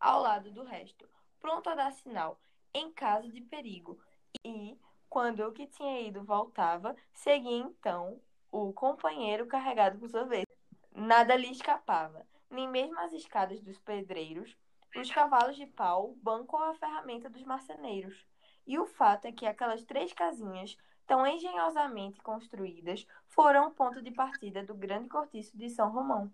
ao 0.00 0.22
lado 0.22 0.50
do 0.50 0.64
resto, 0.64 1.06
pronto 1.38 1.68
a 1.68 1.74
dar 1.74 1.92
sinal 1.92 2.40
em 2.72 2.90
caso 2.90 3.30
de 3.30 3.42
perigo. 3.42 4.00
E, 4.42 4.74
Quando 5.06 5.46
o 5.46 5.52
que 5.52 5.66
tinha 5.66 6.00
ido 6.00 6.24
voltava, 6.24 6.96
seguia 7.12 7.58
então 7.58 8.18
o 8.50 8.72
companheiro 8.72 9.44
carregado 9.46 9.98
por 9.98 10.08
sorvete. 10.08 10.48
Nada 10.94 11.36
lhe 11.36 11.50
escapava, 11.50 12.26
nem 12.48 12.66
mesmo 12.66 12.98
as 13.00 13.12
escadas 13.12 13.60
dos 13.60 13.78
pedreiros, 13.80 14.56
os 15.00 15.10
cavalos 15.10 15.56
de 15.56 15.66
pau, 15.66 16.16
ou 16.24 16.56
a 16.58 16.74
ferramenta 16.74 17.28
dos 17.28 17.42
marceneiros. 17.42 18.26
E 18.66 18.78
o 18.78 18.86
fato 18.86 19.26
é 19.26 19.32
que 19.32 19.46
aquelas 19.46 19.84
três 19.84 20.12
casinhas, 20.12 20.76
tão 21.06 21.26
engenhosamente 21.26 22.20
construídas, 22.20 23.06
foram 23.28 23.68
o 23.68 23.70
ponto 23.70 24.02
de 24.02 24.10
partida 24.10 24.64
do 24.64 24.74
grande 24.74 25.08
cortiço 25.08 25.56
de 25.56 25.70
São 25.70 25.90
Romão. 25.90 26.32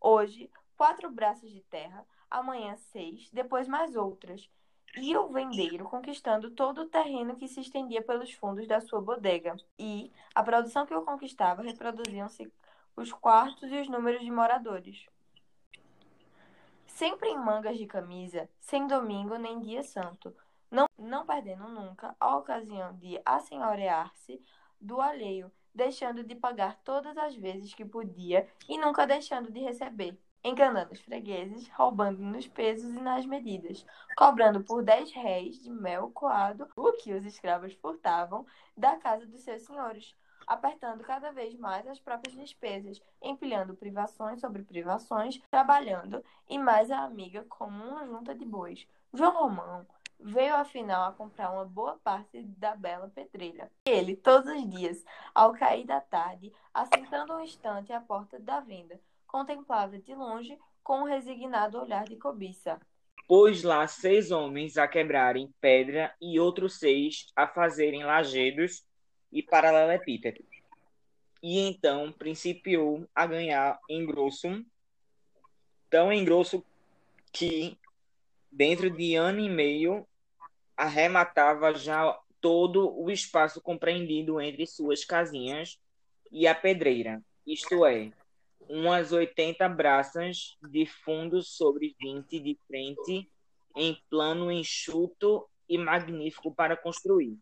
Hoje, 0.00 0.50
quatro 0.76 1.10
braços 1.10 1.50
de 1.50 1.60
terra, 1.62 2.06
amanhã 2.30 2.76
seis, 2.76 3.28
depois 3.30 3.68
mais 3.68 3.96
outras, 3.96 4.48
e 4.96 5.16
o 5.16 5.28
vendeiro 5.28 5.84
conquistando 5.84 6.50
todo 6.50 6.82
o 6.82 6.88
terreno 6.88 7.36
que 7.36 7.46
se 7.46 7.60
estendia 7.60 8.02
pelos 8.02 8.32
fundos 8.32 8.66
da 8.66 8.80
sua 8.80 9.00
bodega. 9.00 9.56
E 9.78 10.10
a 10.34 10.42
produção 10.42 10.86
que 10.86 10.94
o 10.94 11.02
conquistava 11.02 11.62
reproduziam-se 11.62 12.50
os 12.96 13.12
quartos 13.12 13.70
e 13.70 13.80
os 13.80 13.88
números 13.88 14.22
de 14.22 14.30
moradores. 14.30 15.06
Sempre 17.00 17.30
em 17.30 17.38
mangas 17.38 17.78
de 17.78 17.86
camisa, 17.86 18.46
sem 18.60 18.86
domingo 18.86 19.38
nem 19.38 19.58
dia 19.58 19.82
santo, 19.82 20.36
não, 20.70 20.84
não 20.98 21.24
perdendo 21.24 21.66
nunca 21.66 22.14
a 22.20 22.36
ocasião 22.36 22.94
de 22.98 23.18
assenhorear-se 23.24 24.38
do 24.78 25.00
alheio, 25.00 25.50
deixando 25.74 26.22
de 26.22 26.34
pagar 26.34 26.78
todas 26.84 27.16
as 27.16 27.34
vezes 27.34 27.72
que 27.72 27.86
podia 27.86 28.46
e 28.68 28.76
nunca 28.76 29.06
deixando 29.06 29.50
de 29.50 29.60
receber. 29.60 30.20
Enganando 30.44 30.92
os 30.92 31.00
fregueses, 31.00 31.70
roubando 31.70 32.20
nos 32.20 32.46
pesos 32.46 32.94
e 32.94 33.00
nas 33.00 33.24
medidas, 33.24 33.86
cobrando 34.14 34.62
por 34.62 34.82
dez 34.82 35.10
réis 35.10 35.58
de 35.58 35.70
mel 35.70 36.10
coado 36.10 36.68
o 36.76 36.92
que 36.92 37.14
os 37.14 37.24
escravos 37.24 37.72
furtavam 37.72 38.44
da 38.76 38.96
casa 38.96 39.24
dos 39.24 39.40
seus 39.40 39.62
senhores, 39.62 40.14
apertando 40.50 41.04
cada 41.04 41.30
vez 41.30 41.54
mais 41.54 41.86
as 41.86 42.00
próprias 42.00 42.34
despesas, 42.34 43.00
empilhando 43.22 43.72
privações 43.72 44.40
sobre 44.40 44.64
privações, 44.64 45.40
trabalhando 45.48 46.24
e 46.48 46.58
mais 46.58 46.90
a 46.90 47.04
amiga 47.04 47.46
como 47.48 47.84
uma 47.84 48.04
junta 48.04 48.34
de 48.34 48.44
bois. 48.44 48.84
João 49.14 49.32
Romão 49.32 49.86
veio 50.18 50.56
afinal 50.56 51.08
a 51.08 51.12
comprar 51.12 51.52
uma 51.52 51.64
boa 51.64 52.00
parte 52.02 52.42
da 52.42 52.74
bela 52.74 53.08
pedreira. 53.14 53.70
Ele, 53.86 54.16
todos 54.16 54.50
os 54.50 54.68
dias, 54.68 55.04
ao 55.32 55.52
cair 55.52 55.86
da 55.86 56.00
tarde, 56.00 56.52
assentando 56.74 57.32
um 57.34 57.40
instante 57.40 57.92
à 57.92 58.00
porta 58.00 58.36
da 58.40 58.58
venda, 58.58 59.00
contemplava 59.28 60.00
de 60.00 60.12
longe 60.16 60.58
com 60.82 61.02
um 61.02 61.04
resignado 61.04 61.78
olhar 61.78 62.02
de 62.02 62.16
cobiça. 62.16 62.80
Pôs 63.28 63.62
lá 63.62 63.86
seis 63.86 64.32
homens 64.32 64.76
a 64.76 64.88
quebrarem 64.88 65.54
pedra 65.60 66.12
e 66.20 66.40
outros 66.40 66.80
seis 66.80 67.26
a 67.36 67.46
fazerem 67.46 68.02
lajedos 68.02 68.84
e 69.32 69.42
paralelepípedos. 69.42 70.46
E 71.42 71.58
então 71.60 72.12
principiou 72.12 73.08
a 73.14 73.26
ganhar 73.26 73.78
engrosso, 73.88 74.64
tão 75.88 76.12
engrosso 76.12 76.64
que, 77.32 77.78
dentro 78.50 78.90
de 78.90 79.14
ano 79.14 79.40
e 79.40 79.48
meio, 79.48 80.06
arrematava 80.76 81.74
já 81.74 82.18
todo 82.40 82.94
o 82.98 83.10
espaço 83.10 83.60
compreendido 83.60 84.40
entre 84.40 84.66
suas 84.66 85.04
casinhas 85.04 85.78
e 86.32 86.46
a 86.46 86.54
pedreira, 86.54 87.22
isto 87.46 87.84
é, 87.84 88.12
umas 88.68 89.12
80 89.12 89.68
braças 89.68 90.56
de 90.62 90.86
fundo 90.86 91.42
sobre 91.42 91.94
20 92.00 92.38
de 92.38 92.58
frente, 92.66 93.28
em 93.76 94.00
plano 94.08 94.50
enxuto 94.50 95.46
e 95.68 95.76
magnífico 95.76 96.54
para 96.54 96.76
construir. 96.76 97.36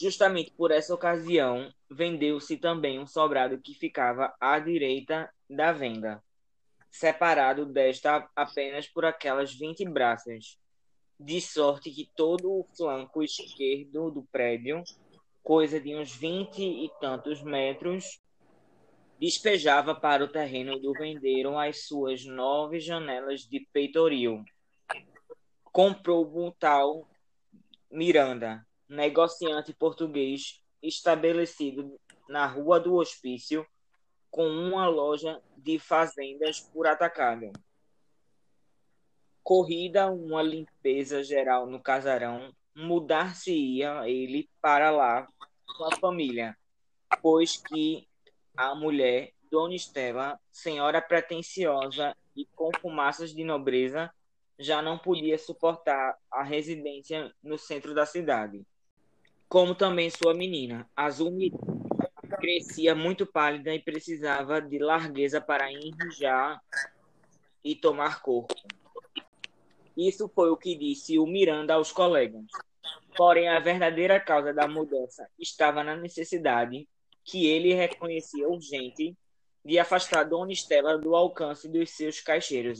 Justamente 0.00 0.50
por 0.52 0.70
essa 0.70 0.94
ocasião, 0.94 1.70
vendeu-se 1.90 2.56
também 2.56 2.98
um 2.98 3.06
sobrado 3.06 3.60
que 3.60 3.74
ficava 3.74 4.34
à 4.40 4.58
direita 4.58 5.30
da 5.48 5.72
venda, 5.72 6.24
separado 6.90 7.66
desta 7.66 8.26
apenas 8.34 8.88
por 8.88 9.04
aquelas 9.04 9.52
20 9.52 9.84
braças, 9.90 10.58
de 11.18 11.38
sorte 11.38 11.90
que 11.90 12.10
todo 12.16 12.50
o 12.50 12.66
flanco 12.74 13.22
esquerdo 13.22 14.10
do 14.10 14.22
prédio, 14.32 14.82
coisa 15.42 15.78
de 15.78 15.94
uns 15.94 16.16
20 16.16 16.62
e 16.62 16.90
tantos 16.98 17.42
metros, 17.42 18.22
despejava 19.20 19.94
para 19.94 20.24
o 20.24 20.28
terreno 20.28 20.80
do 20.80 20.94
vendeiro 20.94 21.58
as 21.58 21.86
suas 21.86 22.24
nove 22.24 22.80
janelas 22.80 23.42
de 23.42 23.68
peitoril. 23.70 24.42
Comprou 25.64 26.24
o 26.24 26.52
tal 26.52 27.06
Miranda, 27.90 28.66
negociante 28.90 29.72
português 29.72 30.60
estabelecido 30.82 31.96
na 32.28 32.44
Rua 32.44 32.80
do 32.80 32.96
Hospício, 32.96 33.64
com 34.28 34.46
uma 34.46 34.88
loja 34.88 35.40
de 35.56 35.78
fazendas 35.78 36.60
por 36.60 36.88
atacado. 36.88 37.52
Corrida 39.42 40.10
uma 40.10 40.42
limpeza 40.42 41.22
geral 41.22 41.66
no 41.66 41.80
casarão, 41.80 42.52
mudar-se-ia 42.74 44.08
ele 44.08 44.48
para 44.60 44.90
lá 44.90 45.26
com 45.76 45.84
a 45.84 45.96
família, 45.96 46.56
pois 47.22 47.56
que 47.56 48.08
a 48.56 48.74
mulher, 48.74 49.32
Dona 49.50 49.74
Estela, 49.74 50.38
senhora 50.50 51.00
pretensiosa 51.00 52.16
e 52.36 52.44
com 52.44 52.70
fumaças 52.80 53.32
de 53.32 53.44
nobreza, 53.44 54.12
já 54.58 54.82
não 54.82 54.98
podia 54.98 55.38
suportar 55.38 56.18
a 56.30 56.42
residência 56.42 57.32
no 57.42 57.56
centro 57.56 57.94
da 57.94 58.04
cidade. 58.04 58.64
Como 59.50 59.74
também 59.74 60.08
sua 60.08 60.32
menina, 60.32 60.88
Azul 60.94 61.36
crescia 62.38 62.94
muito 62.94 63.26
pálida 63.26 63.74
e 63.74 63.82
precisava 63.82 64.62
de 64.62 64.78
largueza 64.78 65.40
para 65.40 65.72
enrijar 65.72 66.62
e 67.64 67.74
tomar 67.74 68.22
corpo. 68.22 68.54
Isso 69.96 70.28
foi 70.28 70.50
o 70.50 70.56
que 70.56 70.76
disse 70.76 71.18
o 71.18 71.26
Miranda 71.26 71.74
aos 71.74 71.90
colegas. 71.90 72.44
Porém, 73.16 73.48
a 73.48 73.58
verdadeira 73.58 74.20
causa 74.20 74.54
da 74.54 74.68
mudança 74.68 75.28
estava 75.36 75.82
na 75.82 75.96
necessidade 75.96 76.88
que 77.24 77.48
ele 77.48 77.74
reconhecia 77.74 78.48
urgente 78.48 79.18
de 79.64 79.80
afastar 79.80 80.22
Dona 80.22 80.52
Estela 80.52 80.96
do 80.96 81.16
alcance 81.16 81.68
dos 81.68 81.90
seus 81.90 82.20
caixeiros. 82.20 82.78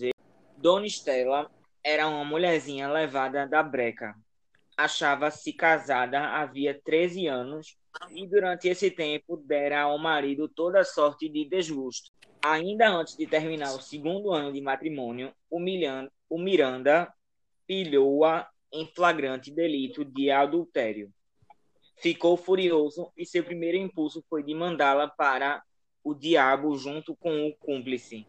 Dona 0.56 0.86
Estela 0.86 1.50
era 1.82 2.06
uma 2.06 2.24
mulherzinha 2.24 2.88
levada 2.88 3.44
da 3.44 3.60
breca. 3.60 4.14
Achava-se 4.82 5.52
casada 5.52 6.20
havia 6.20 6.80
13 6.82 7.26
anos 7.26 7.76
e 8.10 8.26
durante 8.26 8.68
esse 8.68 8.90
tempo 8.90 9.37
dera 9.37 9.82
ao 9.82 9.99
marido 9.99 10.49
toda 10.49 10.84
sorte 10.84 11.28
de 11.28 11.44
desgosto. 11.44 12.10
Ainda 12.42 12.88
antes 12.88 13.16
de 13.16 13.26
terminar 13.26 13.75
o 13.75 13.82
segundo 13.82 14.32
ano 14.32 14.52
de 14.52 14.60
matrimônio, 14.60 15.32
o, 15.50 15.58
o 16.30 16.38
Miranda 16.38 17.12
pilhou-a 17.66 18.49
em 18.72 18.87
flagrante 18.94 19.50
delito 19.50 20.04
de 20.04 20.30
adultério 20.30 21.12
ficou 22.00 22.37
furioso 22.37 23.12
e 23.16 23.26
seu 23.26 23.44
primeiro 23.44 23.76
impulso 23.76 24.25
foi 24.28 24.42
de 24.42 24.54
mandá-la 24.54 25.06
para 25.06 25.62
o 26.02 26.14
diabo 26.14 26.76
junto 26.76 27.14
com 27.16 27.46
o 27.46 27.54
cúmplice. 27.56 28.26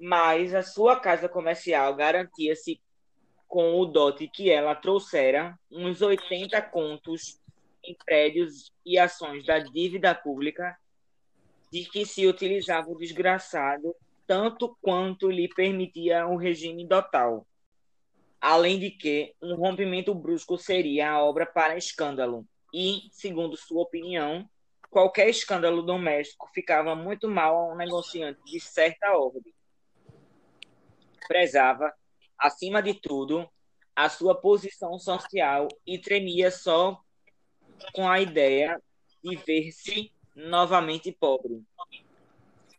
Mas 0.00 0.54
a 0.54 0.62
sua 0.62 0.98
casa 0.98 1.28
comercial 1.28 1.94
garantia-se 1.94 2.80
com 3.56 3.80
o 3.80 3.86
dote 3.86 4.28
que 4.28 4.50
ela 4.50 4.74
trouxera 4.74 5.58
uns 5.72 6.02
80 6.02 6.60
contos 6.60 7.40
em 7.82 7.96
prédios 8.04 8.70
e 8.84 8.98
ações 8.98 9.46
da 9.46 9.58
dívida 9.58 10.14
pública 10.14 10.76
de 11.72 11.86
que 11.86 12.04
se 12.04 12.26
utilizava 12.26 12.90
o 12.90 12.98
desgraçado 12.98 13.96
tanto 14.26 14.76
quanto 14.82 15.30
lhe 15.30 15.48
permitia 15.48 16.26
o 16.26 16.36
regime 16.36 16.86
dotal. 16.86 17.46
Além 18.38 18.78
de 18.78 18.90
que 18.90 19.34
um 19.40 19.54
rompimento 19.54 20.14
brusco 20.14 20.58
seria 20.58 21.12
a 21.12 21.24
obra 21.24 21.46
para 21.46 21.78
escândalo 21.78 22.46
e, 22.74 23.08
segundo 23.10 23.56
sua 23.56 23.84
opinião, 23.84 24.46
qualquer 24.90 25.30
escândalo 25.30 25.80
doméstico 25.80 26.50
ficava 26.52 26.94
muito 26.94 27.26
mal 27.26 27.56
a 27.56 27.72
um 27.72 27.76
negociante 27.76 28.38
de 28.44 28.60
certa 28.60 29.16
ordem. 29.16 29.54
Prezava, 31.26 31.90
acima 32.38 32.82
de 32.82 32.94
tudo, 32.94 33.48
a 33.94 34.08
sua 34.08 34.34
posição 34.34 34.98
social 34.98 35.68
e 35.86 35.98
tremia 35.98 36.50
só 36.50 37.00
com 37.92 38.08
a 38.08 38.20
ideia 38.20 38.80
de 39.22 39.36
ver-se 39.36 40.12
novamente 40.34 41.10
pobre, 41.12 41.62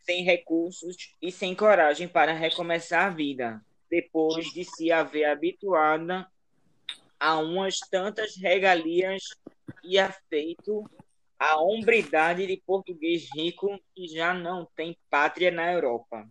sem 0.02 0.22
recursos 0.22 1.16
e 1.20 1.32
sem 1.32 1.54
coragem 1.54 2.06
para 2.08 2.32
recomeçar 2.32 3.06
a 3.06 3.10
vida, 3.10 3.60
depois 3.90 4.46
de 4.52 4.64
se 4.64 4.92
haver 4.92 5.24
habituada 5.24 6.30
a 7.18 7.38
umas 7.38 7.80
tantas 7.80 8.36
regalias 8.36 9.22
e 9.82 9.98
afeito 9.98 10.88
a 11.38 11.60
hombridade 11.60 12.46
de 12.46 12.56
português 12.64 13.28
rico 13.34 13.78
que 13.94 14.08
já 14.08 14.32
não 14.32 14.66
tem 14.76 14.96
pátria 15.10 15.50
na 15.50 15.72
Europa. 15.72 16.28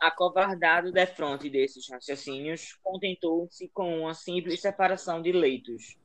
Acovardado 0.00 0.90
defronte 0.90 1.50
desses 1.50 1.86
raciocínios, 1.90 2.72
contentou-se 2.82 3.68
com 3.68 4.00
uma 4.00 4.14
simples 4.14 4.58
separação 4.58 5.20
de 5.20 5.30
leitos, 5.30 5.98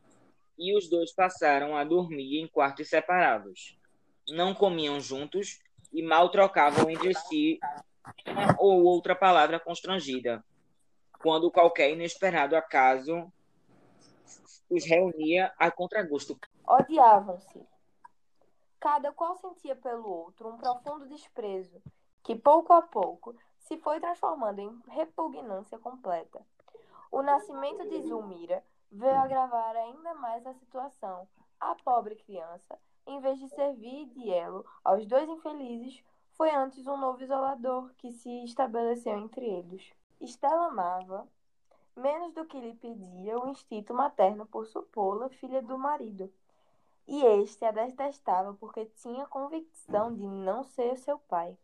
e 0.58 0.78
os 0.78 0.90
dois 0.90 1.14
passaram 1.14 1.78
a 1.78 1.84
dormir 1.86 2.42
em 2.42 2.48
quartos 2.48 2.90
separados. 2.90 3.80
Não 4.28 4.54
comiam 4.54 5.00
juntos 5.00 5.62
e 5.94 6.04
mal 6.04 6.30
trocavam 6.30 6.90
entre 6.90 7.14
si 7.14 7.58
uma 8.28 8.56
ou 8.60 8.84
outra 8.84 9.16
palavra 9.16 9.62
constrangida, 9.62 10.44
quando 11.22 11.50
qualquer 11.50 11.92
inesperado 11.92 12.56
acaso 12.56 13.32
os 14.70 14.86
reunia 14.86 15.54
a 15.58 15.72
contragosto. 15.72 16.38
Odiavam-se. 16.68 17.66
Cada 18.78 19.14
qual 19.14 19.38
sentia 19.38 19.76
pelo 19.76 20.08
outro 20.08 20.50
um 20.50 20.58
profundo 20.58 21.08
desprezo, 21.08 21.82
que 22.24 22.36
pouco 22.36 22.74
a 22.74 22.82
pouco 22.82 23.36
se 23.66 23.78
foi 23.78 24.00
transformando 24.00 24.60
em 24.60 24.82
repugnância 24.88 25.78
completa. 25.78 26.46
O 27.12 27.22
nascimento 27.22 27.88
de 27.90 28.02
Zulmira 28.04 28.64
veio 28.92 29.18
agravar 29.18 29.76
ainda 29.76 30.14
mais 30.14 30.46
a 30.46 30.54
situação. 30.54 31.28
A 31.60 31.74
pobre 31.76 32.16
criança, 32.16 32.80
em 33.08 33.20
vez 33.20 33.40
de 33.40 33.50
servir 33.50 34.06
de 34.08 34.32
elo 34.32 34.66
aos 34.84 35.06
dois 35.08 35.28
infelizes, 35.28 36.04
foi 36.34 36.54
antes 36.54 36.86
um 36.86 36.98
novo 36.98 37.24
isolador 37.24 37.90
que 37.98 38.12
se 38.12 38.44
estabeleceu 38.44 39.18
entre 39.18 39.46
eles. 39.46 39.92
Estela 40.22 40.68
amava, 40.68 41.28
menos 41.96 42.34
do 42.34 42.46
que 42.46 42.60
lhe 42.60 42.76
pedia 42.76 43.40
o 43.40 43.48
instinto 43.48 43.94
materno 43.94 44.46
por 44.46 44.68
supô-la 44.68 45.30
filha 45.30 45.62
do 45.62 45.78
marido. 45.78 46.32
E 47.08 47.24
este 47.24 47.66
a 47.66 47.72
detestava 47.72 48.54
porque 48.54 48.86
tinha 48.98 49.26
convicção 49.26 50.14
de 50.14 50.28
não 50.28 50.64
ser 50.64 50.98
seu 50.98 51.18
pai. 51.18 51.58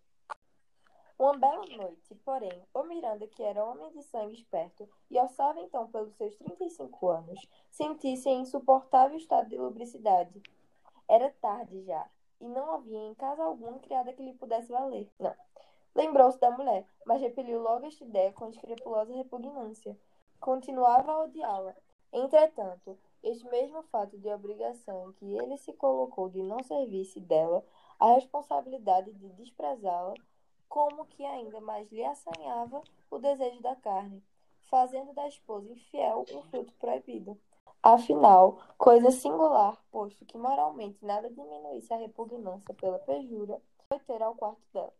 Uma 1.21 1.37
bela 1.37 1.63
noite, 1.77 2.15
porém, 2.25 2.63
o 2.73 2.81
Miranda, 2.81 3.27
que 3.27 3.43
era 3.43 3.63
homem 3.63 3.91
de 3.91 4.01
sangue 4.01 4.33
esperto 4.33 4.89
e 5.07 5.19
alçava 5.19 5.59
então 5.59 5.87
pelos 5.87 6.15
seus 6.15 6.35
35 6.35 7.09
anos, 7.09 7.47
sentia-se 7.69 8.27
em 8.27 8.41
insuportável 8.41 9.15
estado 9.15 9.47
de 9.47 9.55
lubricidade. 9.55 10.41
Era 11.07 11.29
tarde 11.39 11.83
já, 11.83 12.09
e 12.39 12.47
não 12.47 12.71
havia 12.71 12.97
em 12.97 13.13
casa 13.13 13.43
alguma 13.43 13.77
criada 13.77 14.11
que 14.13 14.23
lhe 14.23 14.33
pudesse 14.33 14.71
valer. 14.71 15.07
Não. 15.19 15.35
Lembrou-se 15.93 16.39
da 16.39 16.49
mulher, 16.49 16.87
mas 17.05 17.21
repeliu 17.21 17.61
logo 17.61 17.85
esta 17.85 18.03
ideia 18.03 18.33
com 18.33 18.49
escrupulosa 18.49 19.13
repugnância. 19.13 19.95
Continuava 20.39 21.11
a 21.11 21.19
odiá-la. 21.25 21.75
Entretanto, 22.11 22.97
este 23.21 23.47
mesmo 23.47 23.83
fato 23.83 24.17
de 24.17 24.27
obrigação 24.27 25.13
que 25.13 25.37
ele 25.37 25.55
se 25.57 25.71
colocou 25.73 26.29
de 26.29 26.41
não 26.41 26.63
servir-se 26.63 27.19
dela, 27.19 27.63
a 27.99 28.13
responsabilidade 28.13 29.13
de 29.13 29.29
desprezá-la, 29.33 30.15
como 30.71 31.05
que 31.05 31.25
ainda 31.25 31.59
mais 31.59 31.91
lhe 31.91 32.01
assanhava 32.01 32.81
o 33.11 33.19
desejo 33.19 33.61
da 33.61 33.75
carne, 33.75 34.23
fazendo 34.69 35.11
da 35.11 35.27
esposa 35.27 35.69
infiel 35.69 36.23
um 36.33 36.43
fruto 36.43 36.71
proibido. 36.79 37.37
Afinal, 37.83 38.57
coisa 38.77 39.11
singular, 39.11 39.77
posto 39.91 40.25
que 40.25 40.37
moralmente 40.37 41.05
nada 41.05 41.29
diminuísse 41.29 41.93
a 41.93 41.97
repugnância 41.97 42.73
pela 42.73 42.99
pejura, 42.99 43.61
foi 43.89 43.99
ter 43.99 44.23
ao 44.23 44.33
quarto 44.33 44.61
dela. 44.73 44.93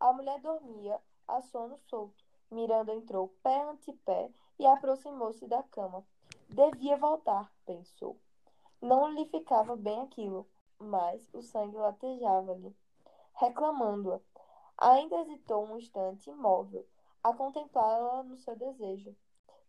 A 0.00 0.10
mulher 0.10 0.40
dormia 0.40 0.98
a 1.28 1.42
sono 1.42 1.76
solto. 1.90 2.24
Miranda 2.50 2.94
entrou 2.94 3.28
pé 3.42 3.60
ante 3.60 3.92
pé 3.92 4.30
e 4.58 4.64
aproximou-se 4.64 5.46
da 5.46 5.62
cama. 5.64 6.02
Devia 6.48 6.96
voltar, 6.96 7.52
pensou. 7.66 8.16
Não 8.80 9.12
lhe 9.12 9.26
ficava 9.26 9.76
bem 9.76 10.00
aquilo, 10.00 10.48
mas 10.78 11.28
o 11.34 11.42
sangue 11.42 11.76
latejava-lhe, 11.76 12.74
reclamando-a. 13.34 14.18
Ainda 14.76 15.20
hesitou 15.20 15.64
um 15.64 15.78
instante 15.78 16.30
imóvel, 16.30 16.84
a 17.22 17.32
contemplá-la 17.32 18.22
no 18.22 18.36
seu 18.36 18.56
desejo. 18.56 19.14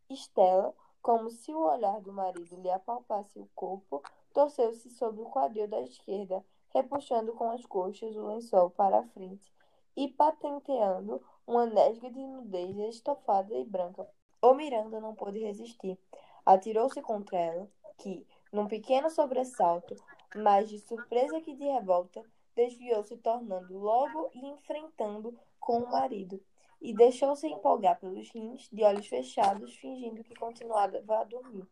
Estela, 0.10 0.74
como 1.02 1.30
se 1.30 1.54
o 1.54 1.60
olhar 1.60 2.02
do 2.02 2.12
marido 2.12 2.60
lhe 2.60 2.70
apalpasse 2.70 3.40
o 3.40 3.50
corpo, 3.54 4.02
torceu-se 4.34 4.90
sobre 4.90 5.22
o 5.22 5.30
quadril 5.30 5.68
da 5.68 5.80
esquerda, 5.82 6.44
repuxando 6.70 7.34
com 7.34 7.52
as 7.52 7.66
coxas 7.66 8.16
o 8.16 8.28
lençol 8.28 8.70
para 8.72 9.00
a 9.00 9.08
frente 9.10 9.54
e 9.96 10.08
patenteando 10.10 11.22
uma 11.48 11.66
nesga 11.66 12.10
de 12.10 12.20
nudez 12.20 12.78
estofada 12.78 13.54
e 13.56 13.64
branca. 13.64 14.10
O 14.42 14.54
Miranda 14.54 15.00
não 15.00 15.16
pôde 15.16 15.40
resistir. 15.40 15.98
Atirou-se 16.46 17.02
contra 17.02 17.38
ela, 17.38 17.70
que, 17.98 18.28
num 18.52 18.68
pequeno 18.68 19.10
sobressalto, 19.10 19.96
mais 20.36 20.70
de 20.70 20.80
surpresa 20.80 21.40
que 21.40 21.56
de 21.56 21.64
revolta, 21.64 22.24
desviou-se 22.56 23.16
tornando 23.18 23.78
logo 23.78 24.30
e 24.34 24.46
enfrentando 24.48 25.38
com 25.60 25.80
o 25.80 25.92
marido 25.92 26.42
e 26.82 26.94
deixou-se 26.94 27.48
empolgar 27.48 28.00
pelos 28.00 28.30
rins, 28.30 28.70
de 28.72 28.84
olhos 28.84 29.08
fechados, 29.08 29.76
fingindo 29.76 30.24
que 30.24 30.36
continuava 30.36 31.04
a 31.10 31.24
dormir, 31.24 31.68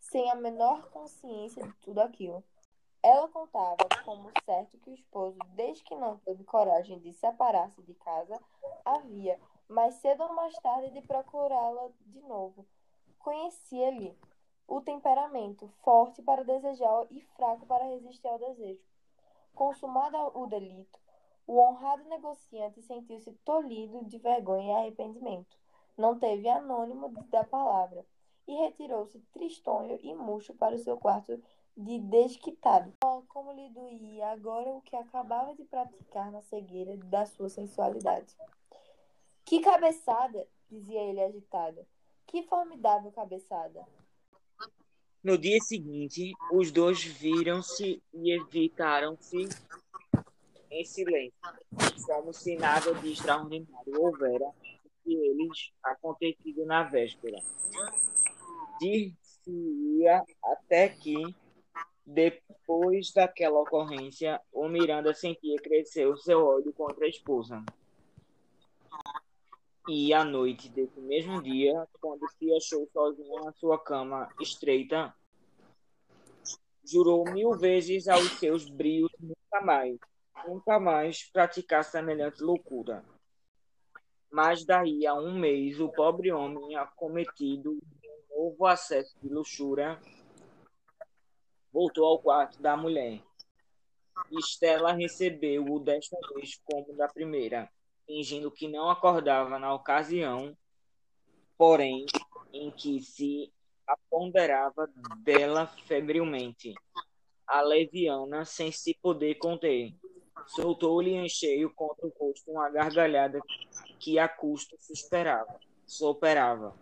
sem 0.00 0.30
a 0.30 0.34
menor 0.34 0.90
consciência 0.90 1.62
de 1.62 1.72
tudo 1.76 2.00
aquilo. 2.00 2.42
Ela 3.02 3.28
contava 3.28 3.76
como 4.04 4.30
certo 4.44 4.78
que 4.78 4.90
o 4.90 4.94
esposo, 4.94 5.38
desde 5.54 5.84
que 5.84 5.94
não 5.94 6.18
teve 6.18 6.42
coragem 6.42 6.98
de 6.98 7.12
separar-se 7.12 7.80
de 7.82 7.94
casa, 7.94 8.40
havia, 8.84 9.38
mais 9.68 9.94
cedo 9.96 10.24
ou 10.24 10.32
mais 10.32 10.54
tarde, 10.56 10.90
de 10.90 11.02
procurá-la 11.02 11.88
de 12.00 12.20
novo. 12.22 12.66
Conhecia-lhe 13.18 14.18
o 14.66 14.80
temperamento, 14.80 15.68
forte 15.84 16.20
para 16.22 16.42
desejar 16.42 17.06
e 17.10 17.20
fraco 17.36 17.66
para 17.66 17.84
resistir 17.84 18.26
ao 18.26 18.38
desejo. 18.38 18.82
Consumado 19.56 20.18
o 20.34 20.46
delito, 20.46 21.00
o 21.46 21.58
honrado 21.58 22.04
negociante 22.10 22.82
sentiu-se 22.82 23.32
tolhido 23.42 24.04
de 24.04 24.18
vergonha 24.18 24.66
e 24.66 24.76
arrependimento. 24.76 25.56
Não 25.96 26.18
teve 26.18 26.46
anônimo 26.46 27.08
da 27.30 27.42
palavra 27.42 28.04
e 28.46 28.54
retirou-se 28.54 29.18
tristonho 29.32 29.98
e 30.02 30.14
murcho 30.14 30.52
para 30.52 30.74
o 30.74 30.78
seu 30.78 30.98
quarto 30.98 31.42
de 31.74 31.98
desquitado. 31.98 32.92
Oh, 33.02 33.22
como 33.28 33.50
lhe 33.50 33.70
doía 33.70 34.28
agora 34.28 34.74
o 34.74 34.82
que 34.82 34.94
acabava 34.94 35.54
de 35.54 35.64
praticar 35.64 36.30
na 36.30 36.42
cegueira 36.42 36.94
da 36.98 37.24
sua 37.24 37.48
sensualidade. 37.48 38.36
Que 39.42 39.60
cabeçada! 39.60 40.46
dizia 40.68 41.00
ele 41.00 41.22
agitado. 41.22 41.86
Que 42.26 42.42
formidável 42.42 43.10
cabeçada! 43.10 43.86
No 45.26 45.36
dia 45.36 45.58
seguinte, 45.60 46.32
os 46.52 46.70
dois 46.70 47.02
viram-se 47.02 48.00
e 48.14 48.30
evitaram-se 48.30 49.48
em 50.70 50.84
silêncio, 50.84 51.36
como 52.06 52.32
se 52.32 52.54
nada 52.54 52.94
de 52.94 53.10
extraordinário 53.10 54.00
houvera 54.00 54.44
entre 54.62 55.14
eles 55.14 55.72
acontecido 55.82 56.64
na 56.64 56.84
véspera. 56.84 57.42
Dir-se-ia 58.78 60.22
até 60.44 60.90
que, 60.90 61.16
depois 62.06 63.12
daquela 63.12 63.62
ocorrência, 63.62 64.40
o 64.52 64.68
Miranda 64.68 65.12
sentia 65.12 65.56
crescer 65.56 66.06
o 66.06 66.16
seu 66.16 66.46
ódio 66.46 66.72
contra 66.72 67.04
a 67.04 67.08
esposa. 67.08 67.64
E 69.88 70.12
à 70.12 70.24
noite 70.24 70.68
desse 70.68 71.00
mesmo 71.00 71.42
dia, 71.42 71.86
quando 72.00 72.28
se 72.38 72.52
achou 72.54 72.88
sozinho 72.92 73.44
na 73.44 73.52
sua 73.52 73.78
cama 73.78 74.28
estreita, 74.40 75.14
jurou 76.84 77.24
mil 77.30 77.52
vezes 77.52 78.08
aos 78.08 78.30
seus 78.38 78.68
brios 78.68 79.10
nunca 79.20 79.60
mais 79.60 79.98
nunca 80.46 80.78
mais 80.78 81.24
praticar 81.30 81.84
semelhante 81.84 82.42
loucura. 82.42 83.04
Mas 84.30 84.64
daí 84.64 85.06
a 85.06 85.14
um 85.14 85.38
mês, 85.38 85.80
o 85.80 85.88
pobre 85.88 86.32
homem, 86.32 86.76
acometido 86.76 87.78
de 87.80 88.08
um 88.08 88.36
novo 88.36 88.66
acesso 88.66 89.16
de 89.20 89.28
luxúria, 89.28 89.98
voltou 91.72 92.04
ao 92.04 92.20
quarto 92.20 92.60
da 92.60 92.76
mulher. 92.76 93.22
Estela 94.30 94.92
recebeu-o 94.92 95.78
desta 95.78 96.16
vez 96.34 96.60
como 96.64 96.92
da 96.96 97.08
primeira, 97.08 97.70
fingindo 98.06 98.50
que 98.50 98.68
não 98.68 98.88
acordava 98.88 99.58
na 99.58 99.74
ocasião, 99.74 100.56
porém 101.58 102.06
em 102.52 102.70
que 102.70 103.00
se 103.00 103.52
aponderava 103.86 104.88
dela 105.18 105.66
febrilmente, 105.86 106.74
a 107.46 107.60
leviana 107.60 108.44
sem 108.44 108.72
se 108.72 108.94
poder 108.94 109.36
conter 109.36 109.94
soltou-lhe 110.46 111.14
em 111.14 111.28
cheio 111.28 111.72
contra 111.74 112.06
o 112.06 112.12
rosto 112.18 112.50
uma 112.50 112.68
gargalhada 112.70 113.40
que 113.98 114.18
a 114.18 114.28
custo 114.28 114.76
superava, 114.78 115.58
superava. 115.86 116.74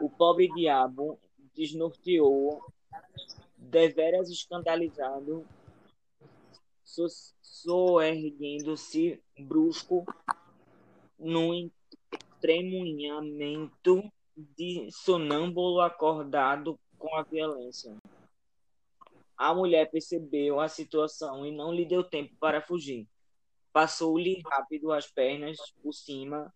O 0.00 0.08
pobre 0.08 0.48
diabo 0.54 1.18
desnorteou, 1.54 2.64
deveras 3.56 4.30
escandalizado, 4.30 5.46
soerguendo-se 7.42 9.22
brusco 9.38 10.04
num 11.18 11.70
tremunhamento 12.40 14.12
de 14.36 14.88
sonâmbulo 14.90 15.80
acordado 15.80 16.78
com 16.98 17.14
a 17.16 17.22
violência. 17.22 17.96
A 19.36 19.54
mulher 19.54 19.90
percebeu 19.90 20.60
a 20.60 20.68
situação 20.68 21.46
e 21.46 21.50
não 21.50 21.72
lhe 21.72 21.84
deu 21.84 22.04
tempo 22.04 22.34
para 22.38 22.60
fugir. 22.60 23.06
passou-lhe 23.72 24.42
rápido 24.44 24.92
as 24.92 25.10
pernas 25.10 25.56
por 25.82 25.92
cima 25.92 26.52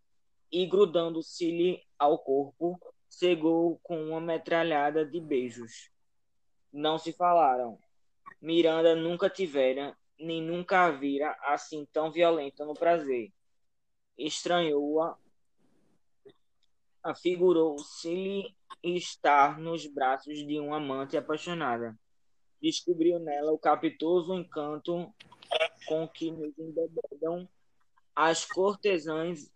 e, 0.52 0.66
grudando-se-lhe 0.66 1.82
ao 1.98 2.18
corpo, 2.18 2.78
cegou 3.08 3.80
com 3.82 4.10
uma 4.10 4.20
metralhada 4.20 5.04
de 5.04 5.18
beijos. 5.18 5.90
Não 6.72 6.98
se 6.98 7.12
falaram. 7.12 7.78
Miranda 8.40 8.94
nunca 8.94 9.30
tivera, 9.30 9.96
nem 10.18 10.42
nunca 10.42 10.84
a 10.84 10.90
vira 10.90 11.36
assim 11.42 11.86
tão 11.92 12.10
violenta 12.10 12.64
no 12.64 12.74
prazer. 12.74 13.32
Estranhou-a, 14.18 15.16
afigurou-se-lhe 17.02 18.54
estar 18.82 19.58
nos 19.58 19.86
braços 19.86 20.38
de 20.46 20.58
uma 20.58 20.76
amante 20.76 21.16
apaixonada. 21.16 21.98
Descobriu 22.60 23.18
nela 23.18 23.52
o 23.52 23.58
capitoso 23.58 24.34
encanto 24.34 25.12
com 25.86 26.08
que 26.08 26.30
nos 26.30 26.58
embebedam 26.58 27.48
as 28.14 28.44
cortesãs 28.46 29.50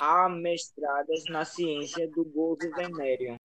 amestradas 0.00 1.24
na 1.28 1.44
ciência 1.44 2.10
do 2.10 2.24
gozo 2.24 2.68
venéreo. 2.74 3.38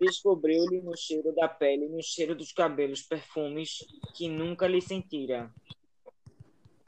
Descobriu-lhe 0.00 0.80
no 0.80 0.96
cheiro 0.96 1.32
da 1.34 1.46
pele, 1.46 1.86
no 1.86 2.02
cheiro 2.02 2.34
dos 2.34 2.52
cabelos, 2.52 3.02
perfumes 3.02 3.86
que 4.14 4.28
nunca 4.28 4.66
lhe 4.66 4.80
sentira. 4.80 5.52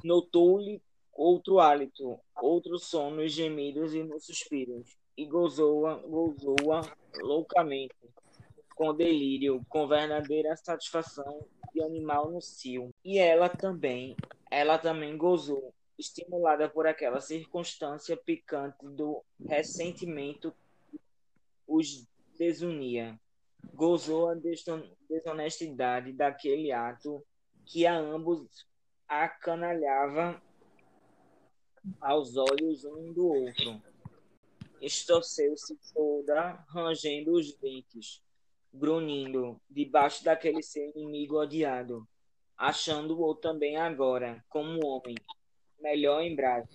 Notou-lhe 0.02 0.82
outro 1.12 1.60
hálito, 1.60 2.18
outro 2.40 2.78
som 2.78 3.10
nos 3.10 3.32
gemidos 3.32 3.94
e 3.94 4.02
nos 4.02 4.24
suspiros, 4.24 4.96
e 5.16 5.26
gozou-a, 5.26 5.96
gozou-a 5.96 6.80
loucamente, 7.20 7.94
com 8.74 8.94
delírio, 8.94 9.64
com 9.68 9.86
verdadeira 9.86 10.56
satisfação 10.56 11.44
de 11.74 11.82
animal 11.82 12.30
no 12.30 12.40
cio. 12.40 12.94
E 13.04 13.18
ela 13.18 13.48
também, 13.48 14.16
ela 14.50 14.78
também 14.78 15.16
gozou, 15.18 15.74
estimulada 15.98 16.68
por 16.68 16.86
aquela 16.86 17.20
circunstância 17.20 18.16
picante 18.16 18.86
do 18.86 19.22
ressentimento 19.46 20.52
os 21.68 22.06
desunia. 22.42 23.18
Gozou 23.72 24.30
a 24.30 24.34
desonestidade 25.08 26.12
daquele 26.12 26.72
ato 26.72 27.24
que 27.64 27.86
a 27.86 27.96
ambos 27.96 28.66
acanalhava 29.08 30.42
aos 32.00 32.36
olhos 32.36 32.84
um 32.84 33.12
do 33.12 33.28
outro. 33.28 33.80
Estorceu-se 34.80 35.78
toda, 35.94 36.64
rangendo 36.68 37.32
os 37.32 37.56
dentes, 37.58 38.20
grunhindo, 38.74 39.60
debaixo 39.70 40.24
daquele 40.24 40.60
seu 40.60 40.90
inimigo 40.90 41.38
odiado, 41.40 42.04
achando-o 42.56 43.32
também 43.36 43.76
agora, 43.76 44.44
como 44.48 44.84
homem, 44.84 45.14
melhor 45.78 46.20
em 46.22 46.34
brasa. 46.34 46.68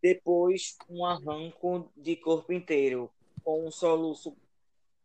Depois, 0.00 0.78
um 0.88 1.04
arranco 1.04 1.92
de 1.94 2.16
corpo 2.16 2.52
inteiro, 2.52 3.12
com 3.46 3.64
um 3.64 3.70
soluço 3.70 4.36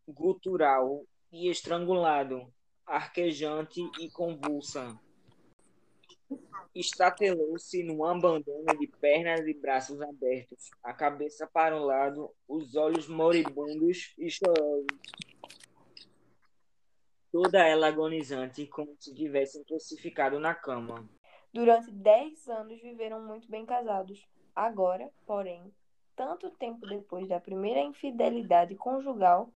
gutural 0.07 1.05
e 1.31 1.47
estrangulado, 1.47 2.51
arquejante 2.83 3.79
e 3.99 4.09
convulsa. 4.09 4.99
Estatelou-se 6.73 7.83
num 7.83 8.03
abandono 8.03 8.65
de 8.79 8.87
pernas 8.87 9.45
e 9.45 9.53
braços 9.53 10.01
abertos, 10.01 10.71
a 10.81 10.91
cabeça 10.91 11.45
para 11.45 11.79
um 11.79 11.85
lado, 11.85 12.33
os 12.47 12.75
olhos 12.75 13.07
moribundos 13.07 14.15
e 14.17 14.27
chorosos. 14.31 14.87
Toda 17.31 17.59
ela 17.59 17.89
agonizante, 17.89 18.65
como 18.65 18.95
se 18.97 19.13
tivessem 19.13 19.63
crucificado 19.65 20.39
na 20.39 20.55
cama. 20.55 21.07
Durante 21.53 21.91
dez 21.91 22.49
anos 22.49 22.81
viveram 22.81 23.21
muito 23.21 23.47
bem 23.47 23.67
casados. 23.67 24.27
Agora, 24.55 25.11
porém, 25.27 25.71
tanto 26.21 26.51
tempo 26.51 26.85
depois 26.85 27.27
da 27.27 27.39
primeira 27.39 27.79
infidelidade 27.79 28.75
conjugal, 28.75 29.49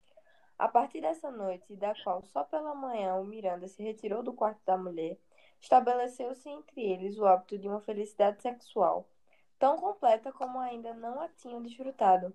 a 0.57 0.68
partir 0.68 1.01
dessa 1.01 1.29
noite, 1.29 1.75
da 1.75 1.92
qual 2.05 2.22
só 2.22 2.44
pela 2.44 2.72
manhã 2.72 3.16
o 3.16 3.25
Miranda 3.25 3.66
se 3.66 3.83
retirou 3.83 4.22
do 4.22 4.33
quarto 4.33 4.61
da 4.64 4.77
mulher, 4.77 5.18
estabeleceu-se 5.61 6.48
entre 6.48 6.81
eles 6.81 7.18
o 7.18 7.27
hábito 7.27 7.59
de 7.59 7.66
uma 7.66 7.81
felicidade 7.81 8.40
sexual, 8.40 9.09
tão 9.59 9.77
completa 9.77 10.31
como 10.31 10.61
ainda 10.61 10.94
não 10.94 11.20
a 11.20 11.29
tinham 11.31 11.61
desfrutado, 11.61 12.33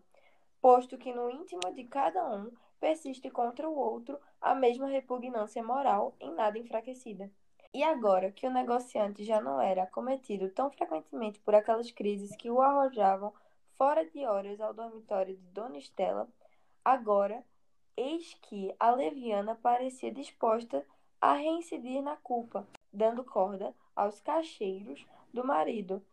posto 0.59 0.97
que 0.97 1.13
no 1.13 1.29
íntimo 1.29 1.73
de 1.73 1.85
cada 1.85 2.27
um 2.27 2.51
persiste 2.81 3.29
contra 3.29 3.69
o 3.69 3.77
outro 3.77 4.19
a 4.41 4.53
mesma 4.53 4.87
repugnância 4.87 5.63
moral 5.63 6.13
em 6.19 6.33
nada 6.33 6.59
enfraquecida. 6.59 7.31
E 7.73 7.81
agora 7.81 8.29
que 8.29 8.45
o 8.45 8.51
negociante 8.51 9.23
já 9.23 9.39
não 9.39 9.61
era 9.61 9.83
acometido 9.83 10.49
tão 10.49 10.69
frequentemente 10.69 11.39
por 11.39 11.55
aquelas 11.55 11.89
crises 11.91 12.35
que 12.35 12.51
o 12.51 12.61
arrojavam 12.61 13.31
fora 13.77 14.03
de 14.05 14.25
horas 14.25 14.59
ao 14.59 14.73
dormitório 14.73 15.35
de 15.35 15.45
Dona 15.47 15.77
Estela, 15.77 16.27
agora, 16.83 17.43
eis 17.95 18.33
que 18.41 18.75
a 18.79 18.91
leviana 18.91 19.55
parecia 19.55 20.11
disposta 20.11 20.85
a 21.21 21.33
reincidir 21.33 22.01
na 22.01 22.15
culpa, 22.17 22.67
dando 22.91 23.23
corda 23.23 23.73
aos 23.95 24.19
cacheiros 24.19 25.05
do 25.33 25.45
marido, 25.45 26.03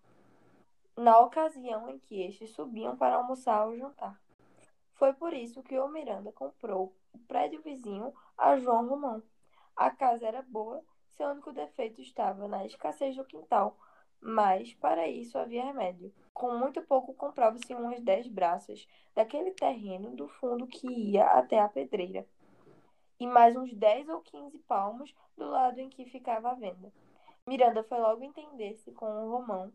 na 0.96 1.18
ocasião 1.18 1.88
em 1.88 1.98
que 1.98 2.22
estes 2.22 2.50
subiam 2.50 2.96
para 2.96 3.16
almoçar 3.16 3.66
ou 3.66 3.76
jantar. 3.76 4.20
Foi 4.94 5.12
por 5.12 5.32
isso 5.32 5.62
que 5.62 5.78
o 5.78 5.88
Miranda 5.88 6.30
comprou 6.32 6.94
o 7.12 7.18
prédio 7.18 7.60
vizinho 7.62 8.14
a 8.36 8.56
João 8.58 8.86
Romão. 8.86 9.22
A 9.74 9.90
casa 9.90 10.26
era 10.26 10.42
boa 10.42 10.84
seu 11.14 11.28
único 11.28 11.52
defeito 11.52 12.00
estava 12.00 12.48
na 12.48 12.66
escassez 12.66 13.16
do 13.16 13.24
quintal, 13.24 13.76
mas 14.24 14.72
para 14.74 15.06
isso 15.06 15.36
havia 15.36 15.62
remédio. 15.62 16.10
Com 16.32 16.56
muito 16.56 16.80
pouco 16.80 17.12
comprava-se 17.12 17.74
umas 17.74 18.00
dez 18.00 18.26
braças 18.26 18.88
daquele 19.14 19.50
terreno 19.50 20.16
do 20.16 20.26
fundo 20.26 20.66
que 20.66 20.88
ia 20.88 21.26
até 21.26 21.60
a 21.60 21.68
pedreira, 21.68 22.26
e 23.20 23.26
mais 23.26 23.54
uns 23.54 23.72
dez 23.74 24.08
ou 24.08 24.20
quinze 24.22 24.58
palmos 24.60 25.14
do 25.36 25.46
lado 25.46 25.78
em 25.78 25.90
que 25.90 26.06
ficava 26.06 26.50
a 26.50 26.54
venda. 26.54 26.90
Miranda 27.46 27.84
foi 27.84 27.98
logo 27.98 28.24
entender-se 28.24 28.90
com 28.92 29.06
o 29.06 29.30
Romão 29.30 29.70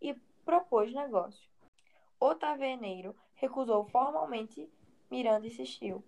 e 0.00 0.12
propôs 0.44 0.92
negócio. 0.92 1.48
O 2.18 2.34
taverneiro 2.34 3.14
recusou 3.36 3.84
formalmente, 3.84 4.68
Miranda 5.08 5.46
insistiu. 5.46 6.04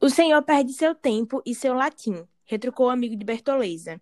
O 0.00 0.10
senhor 0.10 0.42
perde 0.42 0.72
seu 0.72 0.94
tempo 0.94 1.40
e 1.46 1.54
seu 1.54 1.74
latim, 1.74 2.26
retrucou 2.44 2.86
o 2.86 2.90
amigo 2.90 3.14
de 3.14 3.24
Bertoleza. 3.24 4.00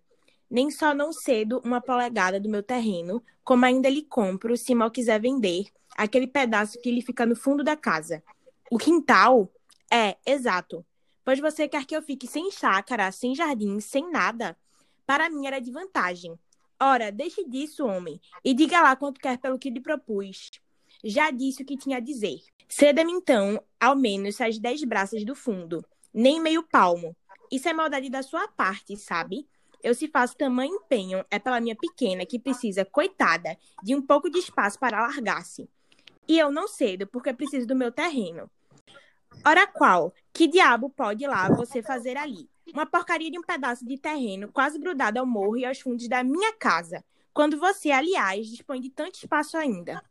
Nem 0.49 0.71
só 0.71 0.93
não 0.93 1.13
cedo 1.13 1.61
uma 1.63 1.79
polegada 1.79 2.39
do 2.39 2.49
meu 2.49 2.63
terreno, 2.63 3.23
como 3.43 3.65
ainda 3.65 3.89
lhe 3.89 4.01
compro, 4.01 4.57
se 4.57 4.73
mal 4.73 4.89
quiser 4.89 5.19
vender, 5.21 5.67
aquele 5.95 6.27
pedaço 6.27 6.79
que 6.81 6.91
lhe 6.91 7.01
fica 7.01 7.25
no 7.25 7.35
fundo 7.35 7.63
da 7.63 7.75
casa. 7.75 8.23
O 8.71 8.77
quintal? 8.77 9.51
É, 9.91 10.17
exato. 10.25 10.85
Pois 11.23 11.39
você 11.39 11.67
quer 11.67 11.85
que 11.85 11.95
eu 11.95 12.01
fique 12.01 12.27
sem 12.27 12.49
chácara, 12.49 13.11
sem 13.11 13.35
jardim, 13.35 13.79
sem 13.79 14.09
nada? 14.09 14.57
Para 15.05 15.29
mim 15.29 15.45
era 15.45 15.59
de 15.59 15.71
vantagem. 15.71 16.37
Ora, 16.79 17.11
deixe 17.11 17.43
disso, 17.43 17.85
homem, 17.85 18.19
e 18.43 18.53
diga 18.53 18.81
lá 18.81 18.95
quanto 18.95 19.19
quer 19.19 19.37
pelo 19.37 19.59
que 19.59 19.69
lhe 19.69 19.81
propus. 19.81 20.49
Já 21.03 21.29
disse 21.29 21.61
o 21.61 21.65
que 21.65 21.77
tinha 21.77 21.97
a 21.97 21.99
dizer. 21.99 22.39
Ceda-me 22.67 23.11
então, 23.11 23.61
ao 23.79 23.95
menos, 23.95 24.39
as 24.39 24.57
dez 24.57 24.83
braças 24.83 25.25
do 25.25 25.35
fundo, 25.35 25.83
nem 26.13 26.39
meio 26.39 26.63
palmo, 26.63 27.15
isso 27.51 27.67
é 27.67 27.73
maldade 27.73 28.09
da 28.09 28.21
sua 28.21 28.47
parte, 28.47 28.95
sabe? 28.95 29.47
Eu 29.81 29.93
se 29.95 30.07
faço 30.07 30.35
tamanho 30.35 30.75
empenho, 30.75 31.25
é 31.31 31.39
pela 31.39 31.61
minha 31.61 31.75
pequena 31.75 32.25
que 32.25 32.37
precisa, 32.37 32.83
coitada, 32.83 33.57
de 33.81 33.95
um 33.95 34.01
pouco 34.01 34.29
de 34.29 34.39
espaço 34.39 34.77
para 34.77 35.01
largar-se. 35.01 35.69
E 36.27 36.37
eu 36.37 36.51
não 36.51 36.67
cedo, 36.67 37.07
porque 37.07 37.33
preciso 37.33 37.65
do 37.65 37.75
meu 37.75 37.91
terreno. 37.91 38.49
Ora 39.45 39.65
qual? 39.65 40.13
Que 40.33 40.47
diabo 40.47 40.89
pode 40.89 41.25
lá 41.25 41.47
você 41.49 41.81
fazer 41.81 42.17
ali? 42.17 42.49
Uma 42.73 42.85
porcaria 42.85 43.31
de 43.31 43.39
um 43.39 43.41
pedaço 43.41 43.85
de 43.85 43.97
terreno 43.97 44.51
quase 44.51 44.77
grudado 44.77 45.19
ao 45.19 45.25
morro 45.25 45.57
e 45.57 45.65
aos 45.65 45.79
fundos 45.79 46.07
da 46.07 46.23
minha 46.23 46.53
casa, 46.53 47.03
quando 47.33 47.57
você, 47.57 47.89
aliás, 47.89 48.47
dispõe 48.47 48.81
de 48.81 48.89
tanto 48.89 49.15
espaço 49.15 49.57
ainda. 49.57 50.03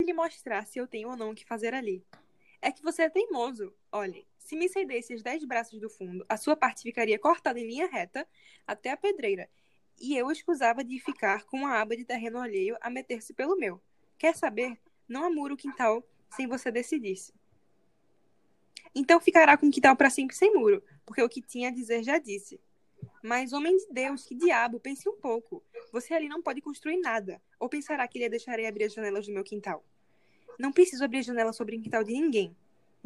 lhe 0.00 0.12
mostrar 0.12 0.64
se 0.66 0.78
eu 0.78 0.86
tenho 0.86 1.10
ou 1.10 1.16
não 1.16 1.30
o 1.30 1.34
que 1.34 1.44
fazer 1.44 1.74
ali. 1.74 2.04
É 2.66 2.72
que 2.72 2.82
você 2.82 3.02
é 3.02 3.08
teimoso. 3.08 3.72
Olhe, 3.92 4.26
se 4.40 4.56
me 4.56 4.68
cedesse 4.68 5.14
os 5.14 5.22
dez 5.22 5.44
braços 5.44 5.78
do 5.80 5.88
fundo, 5.88 6.26
a 6.28 6.36
sua 6.36 6.56
parte 6.56 6.82
ficaria 6.82 7.16
cortada 7.16 7.60
em 7.60 7.68
linha 7.68 7.86
reta 7.86 8.26
até 8.66 8.90
a 8.90 8.96
pedreira, 8.96 9.48
e 10.00 10.16
eu 10.16 10.32
escusava 10.32 10.82
de 10.82 10.98
ficar 10.98 11.44
com 11.44 11.58
uma 11.58 11.80
aba 11.80 11.96
de 11.96 12.04
terreno 12.04 12.40
alheio 12.40 12.76
a 12.80 12.90
meter-se 12.90 13.32
pelo 13.32 13.56
meu. 13.56 13.80
Quer 14.18 14.34
saber? 14.34 14.76
Não 15.06 15.22
amuro 15.22 15.54
o 15.54 15.56
quintal 15.56 16.04
sem 16.28 16.48
você 16.48 16.72
decidisse. 16.72 17.32
Então 18.92 19.20
ficará 19.20 19.56
com 19.56 19.68
o 19.68 19.70
quintal 19.70 19.94
para 19.94 20.10
sempre 20.10 20.34
sem 20.34 20.52
muro, 20.52 20.82
porque 21.04 21.22
o 21.22 21.28
que 21.28 21.40
tinha 21.40 21.68
a 21.68 21.72
dizer 21.72 22.02
já 22.02 22.18
disse. 22.18 22.60
Mas, 23.22 23.52
homem 23.52 23.76
de 23.76 23.86
Deus, 23.92 24.24
que 24.24 24.34
diabo, 24.34 24.80
pense 24.80 25.08
um 25.08 25.14
pouco. 25.14 25.62
Você 25.92 26.14
ali 26.14 26.28
não 26.28 26.42
pode 26.42 26.60
construir 26.60 26.96
nada. 26.96 27.40
Ou 27.60 27.68
pensará 27.68 28.08
que 28.08 28.18
lhe 28.18 28.28
deixarei 28.28 28.66
abrir 28.66 28.86
as 28.86 28.92
janelas 28.92 29.24
do 29.24 29.32
meu 29.32 29.44
quintal? 29.44 29.84
Não 30.58 30.72
preciso 30.72 31.04
abrir 31.04 31.18
a 31.18 31.22
janela 31.22 31.52
sobre 31.52 31.76
o 31.76 31.80
quintal 31.80 32.04
de 32.04 32.12
ninguém 32.12 32.56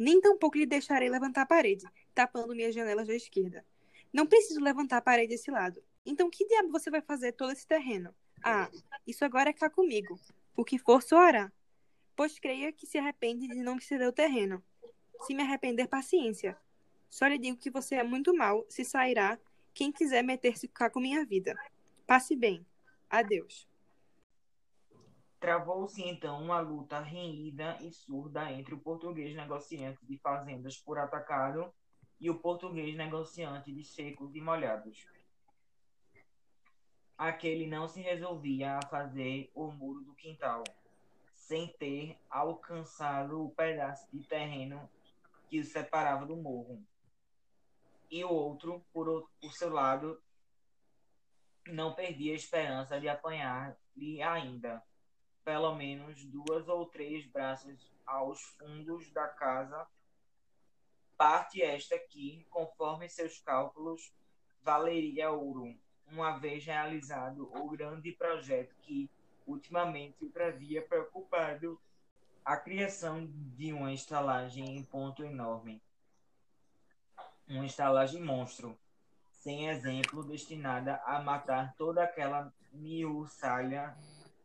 nem 0.01 0.19
tampouco 0.19 0.57
lhe 0.57 0.65
deixarei 0.65 1.09
levantar 1.09 1.43
a 1.43 1.45
parede, 1.45 1.85
tapando 2.11 2.55
minhas 2.55 2.73
janelas 2.73 3.07
da 3.07 3.13
esquerda. 3.13 3.63
Não 4.11 4.25
preciso 4.25 4.59
levantar 4.59 4.97
a 4.97 5.01
parede 5.01 5.29
desse 5.29 5.51
lado. 5.51 5.81
Então, 6.03 6.27
que 6.27 6.47
diabo 6.47 6.71
você 6.71 6.89
vai 6.89 7.01
fazer 7.01 7.33
todo 7.33 7.51
esse 7.51 7.67
terreno? 7.67 8.11
Ah, 8.43 8.67
isso 9.05 9.23
agora 9.23 9.51
é 9.51 9.53
cá 9.53 9.69
comigo. 9.69 10.19
O 10.57 10.65
que 10.65 10.79
for 10.79 11.03
soará. 11.03 11.51
Pois 12.15 12.39
creia 12.39 12.73
que 12.73 12.87
se 12.87 12.97
arrepende 12.97 13.47
de 13.47 13.61
não 13.61 13.79
ceder 13.79 14.07
o 14.07 14.11
terreno. 14.11 14.63
Se 15.21 15.35
me 15.35 15.43
arrepender, 15.43 15.87
paciência. 15.87 16.57
Só 17.07 17.27
lhe 17.27 17.37
digo 17.37 17.57
que 17.57 17.69
você 17.69 17.93
é 17.93 18.03
muito 18.03 18.35
mal 18.35 18.65
se 18.67 18.83
sairá 18.83 19.37
quem 19.71 19.91
quiser 19.91 20.23
meter-se 20.23 20.67
cá 20.67 20.89
com 20.89 20.99
minha 20.99 21.23
vida. 21.23 21.55
Passe 22.07 22.35
bem. 22.35 22.65
Adeus. 23.07 23.67
Travou-se 25.41 26.03
então 26.03 26.39
uma 26.39 26.59
luta 26.59 26.99
renhida 26.99 27.75
e 27.81 27.91
surda 27.91 28.51
entre 28.51 28.75
o 28.75 28.79
português 28.79 29.35
negociante 29.35 30.05
de 30.05 30.15
fazendas 30.19 30.77
por 30.77 30.99
atacado 30.99 31.73
e 32.19 32.29
o 32.29 32.37
português 32.37 32.95
negociante 32.95 33.73
de 33.73 33.83
secos 33.83 34.35
e 34.35 34.39
molhados. 34.39 35.03
Aquele 37.17 37.65
não 37.65 37.87
se 37.87 38.01
resolvia 38.01 38.77
a 38.77 38.85
fazer 38.85 39.49
o 39.55 39.71
muro 39.71 40.01
do 40.01 40.13
quintal, 40.13 40.63
sem 41.33 41.69
ter 41.69 42.19
alcançado 42.29 43.43
o 43.43 43.49
pedaço 43.49 44.07
de 44.13 44.23
terreno 44.23 44.87
que 45.49 45.59
o 45.59 45.65
separava 45.65 46.23
do 46.23 46.37
morro. 46.37 46.85
E 48.11 48.23
o 48.23 48.29
outro, 48.29 48.85
por, 48.93 49.27
por 49.41 49.53
seu 49.53 49.71
lado, 49.71 50.21
não 51.65 51.95
perdia 51.95 52.33
a 52.33 52.35
esperança 52.35 52.99
de 52.99 53.09
apanhar-lhe 53.09 54.21
ainda, 54.21 54.83
pelo 55.43 55.75
menos 55.75 56.23
duas 56.25 56.67
ou 56.67 56.85
três 56.85 57.25
braças 57.27 57.91
aos 58.05 58.41
fundos 58.41 59.11
da 59.11 59.27
casa, 59.27 59.87
parte 61.17 61.61
esta 61.61 61.97
que, 61.97 62.45
conforme 62.49 63.09
seus 63.09 63.39
cálculos, 63.39 64.13
valeria 64.63 65.31
ouro, 65.31 65.75
uma 66.07 66.37
vez 66.37 66.65
realizado 66.65 67.51
o 67.55 67.69
grande 67.69 68.11
projeto 68.11 68.75
que 68.81 69.09
ultimamente 69.45 70.23
o 70.23 70.31
havia 70.41 70.81
preocupado 70.81 71.79
a 72.43 72.57
criação 72.57 73.27
de 73.55 73.71
uma 73.71 73.93
estalagem 73.93 74.77
em 74.77 74.83
ponto 74.83 75.23
enorme. 75.23 75.81
Uma 77.47 77.65
estalagem 77.65 78.21
monstro, 78.21 78.77
sem 79.31 79.69
exemplo, 79.69 80.23
destinada 80.23 80.95
a 81.05 81.21
matar 81.21 81.75
toda 81.75 82.03
aquela 82.03 82.53
miúçalha 82.71 83.95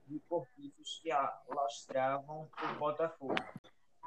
de 0.07 0.21
cortiços 0.21 1.01
que 1.03 1.11
alastravam 1.11 2.49
o 2.63 2.79
Botafogo. 2.79 3.35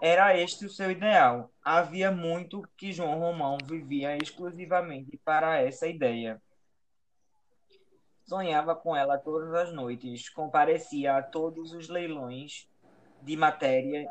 Era 0.02 0.38
este 0.38 0.66
o 0.66 0.70
seu 0.70 0.90
ideal. 0.90 1.52
Havia 1.64 2.10
muito 2.10 2.62
que 2.78 2.94
João 2.94 3.20
Romão 3.20 3.58
vivia 3.66 4.16
exclusivamente 4.18 5.18
para 5.18 5.62
essa 5.62 5.88
ideia. 5.88 6.42
Sonhava 8.26 8.76
com 8.76 8.96
ela 8.96 9.18
todas 9.18 9.54
as 9.54 9.74
noites, 9.74 10.30
comparecia 10.30 11.18
a 11.18 11.24
todos 11.24 11.74
os 11.74 11.90
leilões 11.90 12.70
de 13.22 13.36
matérias 13.36 14.08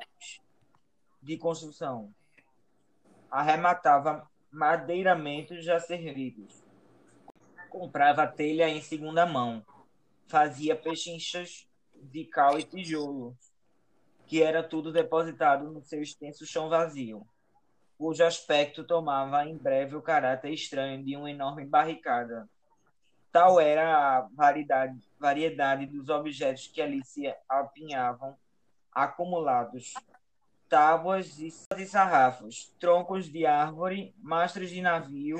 de 1.22 1.36
construção, 1.36 2.12
arrematava 3.30 4.28
madeiramentos 4.50 5.64
já 5.64 5.78
servidos, 5.78 6.64
comprava 7.70 8.26
telha 8.26 8.68
em 8.68 8.82
segunda 8.82 9.24
mão, 9.24 9.64
fazia 10.26 10.74
pechinchas 10.74 11.67
de 12.02 12.24
cal 12.24 12.58
e 12.58 12.62
tijolo, 12.62 13.36
que 14.26 14.42
era 14.42 14.62
tudo 14.62 14.92
depositado 14.92 15.70
no 15.70 15.82
seu 15.82 16.02
extenso 16.02 16.46
chão 16.46 16.68
vazio, 16.68 17.26
cujo 17.96 18.24
aspecto 18.24 18.84
tomava 18.84 19.44
em 19.46 19.56
breve 19.56 19.96
o 19.96 20.02
caráter 20.02 20.52
estranho 20.52 21.04
de 21.04 21.16
uma 21.16 21.30
enorme 21.30 21.64
barricada 21.64 22.48
Tal 23.30 23.60
era 23.60 24.18
a 24.18 24.28
variedade, 24.34 24.98
variedade 25.18 25.86
dos 25.86 26.08
objetos 26.08 26.66
que 26.66 26.80
ali 26.80 27.04
se 27.04 27.32
apinhavam, 27.48 28.36
acumulados. 28.92 29.94
Tábuas 30.68 31.38
e 31.38 31.86
sarrafos, 31.86 32.74
troncos 32.78 33.30
de 33.30 33.46
árvore, 33.46 34.14
mastros 34.18 34.70
de 34.70 34.82
navio, 34.82 35.38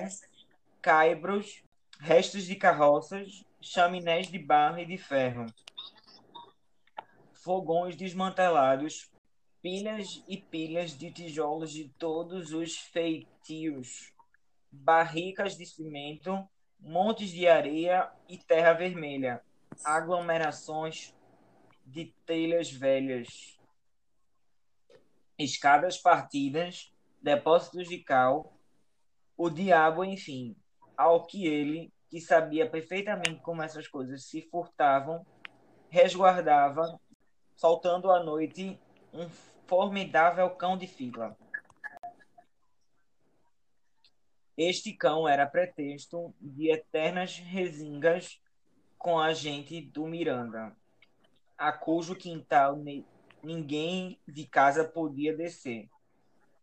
caibros, 0.80 1.62
restos 1.98 2.44
de 2.44 2.56
carroças, 2.56 3.44
chaminés 3.60 4.28
de 4.28 4.38
barro 4.38 4.78
e 4.78 4.86
de 4.86 4.96
ferro, 4.96 5.44
fogões 7.48 7.96
desmantelados, 7.96 9.10
pilhas 9.62 10.22
e 10.28 10.36
pilhas 10.36 10.90
de 10.90 11.10
tijolos 11.10 11.72
de 11.72 11.88
todos 11.98 12.52
os 12.52 12.76
feitios, 12.76 14.12
barricas 14.70 15.56
de 15.56 15.64
cimento, 15.64 16.46
montes 16.78 17.30
de 17.30 17.48
areia 17.48 18.12
e 18.28 18.36
terra 18.36 18.74
vermelha, 18.74 19.40
aglomerações 19.82 21.16
de 21.86 22.12
telhas 22.26 22.70
velhas, 22.70 23.58
escadas 25.38 25.96
partidas, 25.96 26.92
depósitos 27.22 27.88
de 27.88 27.96
cal, 27.96 28.52
o 29.38 29.48
diabo, 29.48 30.04
enfim, 30.04 30.54
ao 30.94 31.24
que 31.24 31.46
ele, 31.46 31.90
que 32.10 32.20
sabia 32.20 32.68
perfeitamente 32.68 33.40
como 33.40 33.62
essas 33.62 33.88
coisas 33.88 34.24
se 34.24 34.42
furtavam, 34.50 35.24
resguardava, 35.88 37.00
soltando 37.58 38.12
à 38.12 38.22
noite 38.22 38.78
um 39.12 39.28
formidável 39.66 40.48
cão 40.50 40.78
de 40.78 40.86
fila. 40.86 41.36
Este 44.56 44.92
cão 44.92 45.28
era 45.28 45.44
pretexto 45.44 46.32
de 46.40 46.70
eternas 46.70 47.36
resingas 47.38 48.40
com 48.96 49.18
a 49.18 49.34
gente 49.34 49.80
do 49.80 50.06
Miranda, 50.06 50.74
a 51.56 51.72
cujo 51.72 52.14
quintal 52.14 52.76
ninguém 53.42 54.20
de 54.26 54.46
casa 54.46 54.84
podia 54.84 55.36
descer, 55.36 55.88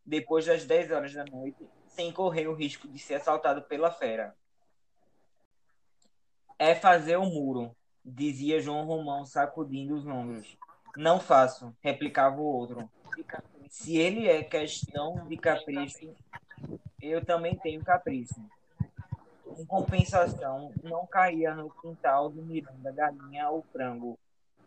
depois 0.05 0.45
das 0.45 0.65
10 0.65 0.91
horas 0.91 1.13
da 1.13 1.25
noite, 1.25 1.67
sem 1.87 2.11
correr 2.11 2.47
o 2.47 2.53
risco 2.53 2.87
de 2.87 2.99
ser 2.99 3.15
assaltado 3.15 3.61
pela 3.63 3.91
fera. 3.91 4.33
É 6.57 6.73
fazer 6.73 7.17
o 7.17 7.25
muro, 7.25 7.75
dizia 8.03 8.61
João 8.61 8.85
Romão, 8.85 9.25
sacudindo 9.25 9.95
os 9.95 10.05
ombros. 10.05 10.57
Não 10.95 11.19
faço, 11.19 11.75
replicava 11.81 12.39
o 12.39 12.45
outro. 12.45 12.89
Se 13.69 13.97
ele 13.97 14.27
é 14.27 14.43
questão 14.43 15.27
de 15.27 15.35
capricho, 15.37 16.13
eu 17.01 17.23
também 17.23 17.57
tenho 17.57 17.83
capricho. 17.83 18.41
Em 19.57 19.65
compensação, 19.65 20.71
não 20.83 21.05
caía 21.05 21.53
no 21.53 21.69
quintal 21.69 22.29
do 22.29 22.41
Miranda 22.41 22.91
galinha 22.91 23.49
ou 23.49 23.61
frango, 23.71 24.17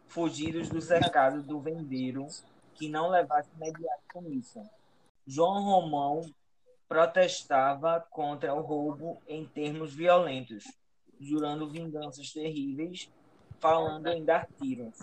fugidos 0.07 0.69
do 0.69 0.81
cercado 0.81 1.43
do 1.43 1.61
vendeiro, 1.61 2.27
que 2.75 2.89
não 2.89 3.09
levasse 3.09 3.51
imediato 3.57 4.03
comissão. 4.13 4.69
João 5.27 5.63
Romão 5.63 6.23
protestava 6.89 8.01
contra 8.11 8.55
o 8.55 8.61
roubo 8.61 9.21
em 9.27 9.47
termos 9.47 9.95
violentos, 9.95 10.65
jurando 11.21 11.69
vinganças 11.69 12.33
terríveis, 12.33 13.11
falando 13.59 14.09
em 14.09 14.25
dar 14.25 14.47
tiros. 14.59 14.97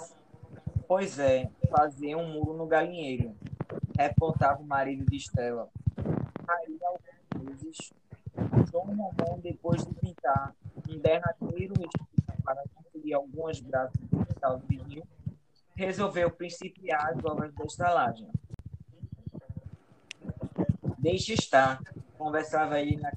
Pois 0.87 1.17
é, 1.17 1.49
fazer 1.69 2.15
um 2.15 2.31
muro 2.31 2.53
no 2.53 2.67
galinheiro, 2.67 3.35
reportava 3.97 4.61
o 4.61 4.65
marido 4.65 5.03
de 5.09 5.17
Estela. 5.17 5.67
Aí 6.47 6.77
vezes, 7.43 7.91
João 8.69 8.85
Romão, 8.85 9.39
depois 9.41 9.83
de 9.83 9.93
pintar 9.95 10.55
um 10.87 10.99
derradeiro 10.99 11.73
estilo 11.73 12.43
para 12.43 12.63
construir 12.75 13.13
algumas 13.15 13.59
braças 13.59 13.99
do 13.99 14.25
quintal 14.25 14.59
vizinho, 14.59 15.03
resolveu 15.75 16.29
principiar 16.29 17.13
as 17.13 17.25
obras 17.25 17.51
da 17.55 17.65
estalagem. 17.65 18.29
Deixe 20.99 21.33
estar, 21.33 21.81
conversava 22.15 22.79
ele 22.79 22.97
na 22.97 23.11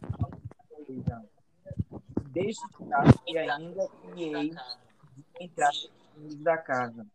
televisão. 0.71 1.23
Deixe 2.31 2.61
estar 2.65 3.13
que 3.25 3.37
ainda 3.37 3.87
criei 4.03 4.51
de 4.51 4.57
entrar 5.39 5.73
da 6.43 6.57
casa 6.57 7.07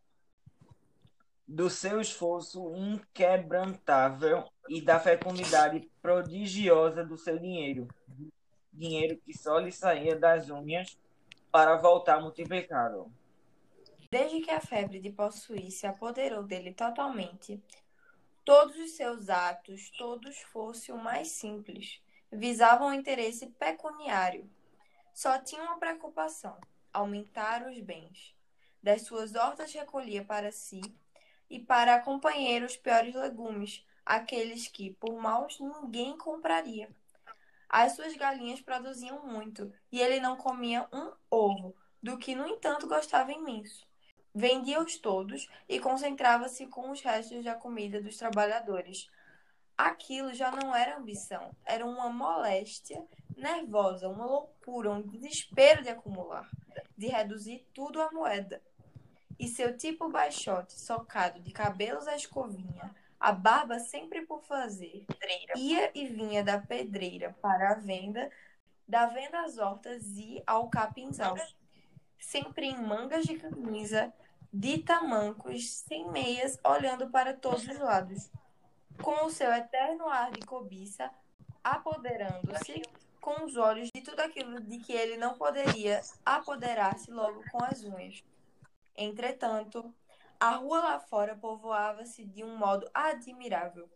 do 1.54 1.70
seu 1.70 2.00
esforço 2.00 2.74
inquebrantável 2.74 4.44
e 4.68 4.82
da 4.82 4.98
fecundidade 4.98 5.88
prodigiosa 6.02 7.04
do 7.04 7.16
seu 7.16 7.38
dinheiro. 7.38 7.86
Dinheiro 8.72 9.16
que 9.18 9.32
só 9.38 9.60
lhe 9.60 9.70
saía 9.70 10.18
das 10.18 10.50
unhas 10.50 10.98
para 11.52 11.76
voltar 11.76 12.20
multiplicado. 12.20 13.08
Desde 14.10 14.40
que 14.40 14.50
a 14.50 14.60
febre 14.60 14.98
de 14.98 15.12
possuir 15.12 15.70
se 15.70 15.86
apoderou 15.86 16.42
dele 16.42 16.74
totalmente, 16.74 17.62
todos 18.44 18.76
os 18.76 18.90
seus 18.96 19.28
atos, 19.28 19.90
todos 19.90 20.36
fossem 20.40 20.92
o 20.92 20.98
mais 20.98 21.28
simples, 21.28 22.02
visavam 22.32 22.88
o 22.88 22.94
interesse 22.94 23.46
pecuniário. 23.46 24.50
Só 25.14 25.38
tinha 25.38 25.62
uma 25.62 25.78
preocupação: 25.78 26.58
aumentar 26.92 27.64
os 27.68 27.78
bens. 27.78 28.34
Das 28.82 29.02
suas 29.02 29.36
hortas 29.36 29.72
recolhia 29.72 30.24
para 30.24 30.50
si 30.50 30.82
e 31.48 31.58
para 31.58 32.00
companheiros 32.00 32.76
piores 32.76 33.14
legumes, 33.14 33.84
aqueles 34.04 34.68
que, 34.68 34.92
por 34.94 35.14
maus, 35.20 35.58
ninguém 35.60 36.16
compraria. 36.16 36.90
As 37.68 37.92
suas 37.92 38.14
galinhas 38.16 38.60
produziam 38.60 39.26
muito 39.26 39.72
e 39.90 40.00
ele 40.00 40.20
não 40.20 40.36
comia 40.36 40.88
um 40.92 41.12
ovo, 41.30 41.74
do 42.02 42.18
que, 42.18 42.34
no 42.34 42.46
entanto, 42.46 42.86
gostava 42.86 43.32
imenso. 43.32 43.86
Vendia-os 44.34 44.96
todos 44.98 45.48
e 45.68 45.80
concentrava-se 45.80 46.66
com 46.66 46.90
os 46.90 47.00
restos 47.00 47.44
da 47.44 47.54
comida 47.54 48.00
dos 48.00 48.16
trabalhadores. 48.16 49.08
Aquilo 49.76 50.34
já 50.34 50.50
não 50.50 50.74
era 50.74 50.98
ambição, 50.98 51.50
era 51.64 51.84
uma 51.84 52.10
moléstia 52.10 53.04
nervosa, 53.36 54.08
uma 54.08 54.26
loucura, 54.26 54.90
um 54.90 55.02
desespero 55.02 55.82
de 55.82 55.88
acumular, 55.88 56.48
de 56.96 57.06
reduzir 57.06 57.66
tudo 57.72 58.00
à 58.00 58.10
moeda. 58.12 58.62
E 59.38 59.48
seu 59.48 59.76
tipo 59.76 60.08
baixote, 60.08 60.72
socado 60.72 61.40
de 61.40 61.50
cabelos 61.52 62.06
à 62.06 62.16
escovinha, 62.16 62.94
a 63.18 63.32
barba 63.32 63.78
sempre 63.78 64.22
por 64.26 64.42
fazer, 64.42 65.06
ia 65.56 65.90
e 65.94 66.06
vinha 66.06 66.44
da 66.44 66.58
pedreira 66.58 67.34
para 67.40 67.70
a 67.70 67.74
venda, 67.74 68.30
da 68.86 69.06
venda 69.06 69.40
às 69.40 69.58
hortas 69.58 70.04
e 70.16 70.42
ao 70.46 70.68
capinzal, 70.68 71.36
sempre 72.18 72.66
em 72.66 72.76
mangas 72.76 73.24
de 73.24 73.36
camisa, 73.36 74.12
de 74.52 74.78
tamancos, 74.78 75.70
sem 75.70 76.08
meias, 76.10 76.58
olhando 76.62 77.08
para 77.10 77.32
todos 77.32 77.66
os 77.66 77.78
lados, 77.78 78.30
com 79.02 79.24
o 79.24 79.30
seu 79.30 79.52
eterno 79.52 80.08
ar 80.08 80.30
de 80.30 80.40
cobiça, 80.46 81.10
apoderando-se 81.62 82.82
com 83.20 83.44
os 83.44 83.56
olhos 83.56 83.88
de 83.92 84.02
tudo 84.02 84.20
aquilo 84.20 84.60
de 84.60 84.78
que 84.78 84.92
ele 84.92 85.16
não 85.16 85.34
poderia 85.34 86.02
apoderar-se 86.24 87.10
logo 87.10 87.42
com 87.50 87.64
as 87.64 87.82
unhas. 87.82 88.22
Entretanto, 88.96 89.92
a 90.38 90.50
rua 90.56 90.78
lá 90.80 91.00
fora 91.00 91.34
povoava-se 91.34 92.24
de 92.24 92.44
um 92.44 92.56
modo 92.56 92.88
admirável. 92.92 93.88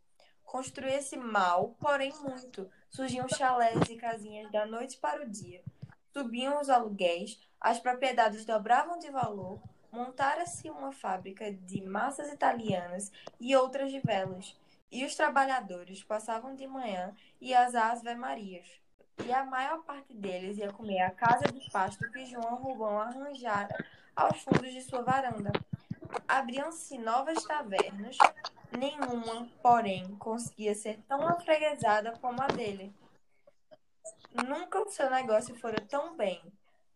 Construía-se 0.44 1.16
mal, 1.16 1.76
porém 1.78 2.12
muito. 2.20 2.70
Surgiam 2.88 3.28
chalés 3.28 3.88
e 3.88 3.96
casinhas 3.96 4.50
da 4.50 4.64
noite 4.64 4.96
para 4.96 5.22
o 5.22 5.28
dia. 5.28 5.62
Subiam 6.12 6.60
os 6.60 6.70
aluguéis, 6.70 7.38
as 7.60 7.78
propriedades 7.78 8.44
dobravam 8.44 8.98
de 8.98 9.10
valor, 9.10 9.60
montara-se 9.92 10.70
uma 10.70 10.90
fábrica 10.90 11.52
de 11.52 11.82
massas 11.82 12.32
italianas 12.32 13.12
e 13.38 13.54
outras 13.54 13.90
de 13.90 14.00
velas. 14.00 14.56
E 14.90 15.04
os 15.04 15.14
trabalhadores 15.14 16.02
passavam 16.02 16.56
de 16.56 16.66
manhã 16.66 17.14
e 17.40 17.54
as 17.54 17.74
Ave 17.74 18.14
Marias. 18.14 18.66
E 19.24 19.32
a 19.32 19.44
maior 19.44 19.82
parte 19.82 20.14
deles 20.14 20.56
ia 20.56 20.72
comer 20.72 21.02
a 21.02 21.10
casa 21.10 21.46
de 21.52 21.70
pasto 21.70 22.10
que 22.10 22.24
João 22.24 22.56
Rubão 22.56 22.98
arranjara 23.00 23.76
aos 24.18 24.42
fundos 24.42 24.72
de 24.72 24.82
sua 24.82 25.02
varanda. 25.02 25.52
Abriam-se 26.26 26.98
novas 26.98 27.44
tavernas, 27.44 28.16
nenhuma, 28.76 29.48
porém, 29.62 30.16
conseguia 30.16 30.74
ser 30.74 30.98
tão 31.06 31.26
afreguesada 31.26 32.12
como 32.20 32.42
a 32.42 32.48
dele. 32.48 32.92
Nunca 34.44 34.80
o 34.80 34.90
seu 34.90 35.08
negócio 35.08 35.54
fora 35.54 35.80
tão 35.88 36.16
bem. 36.16 36.42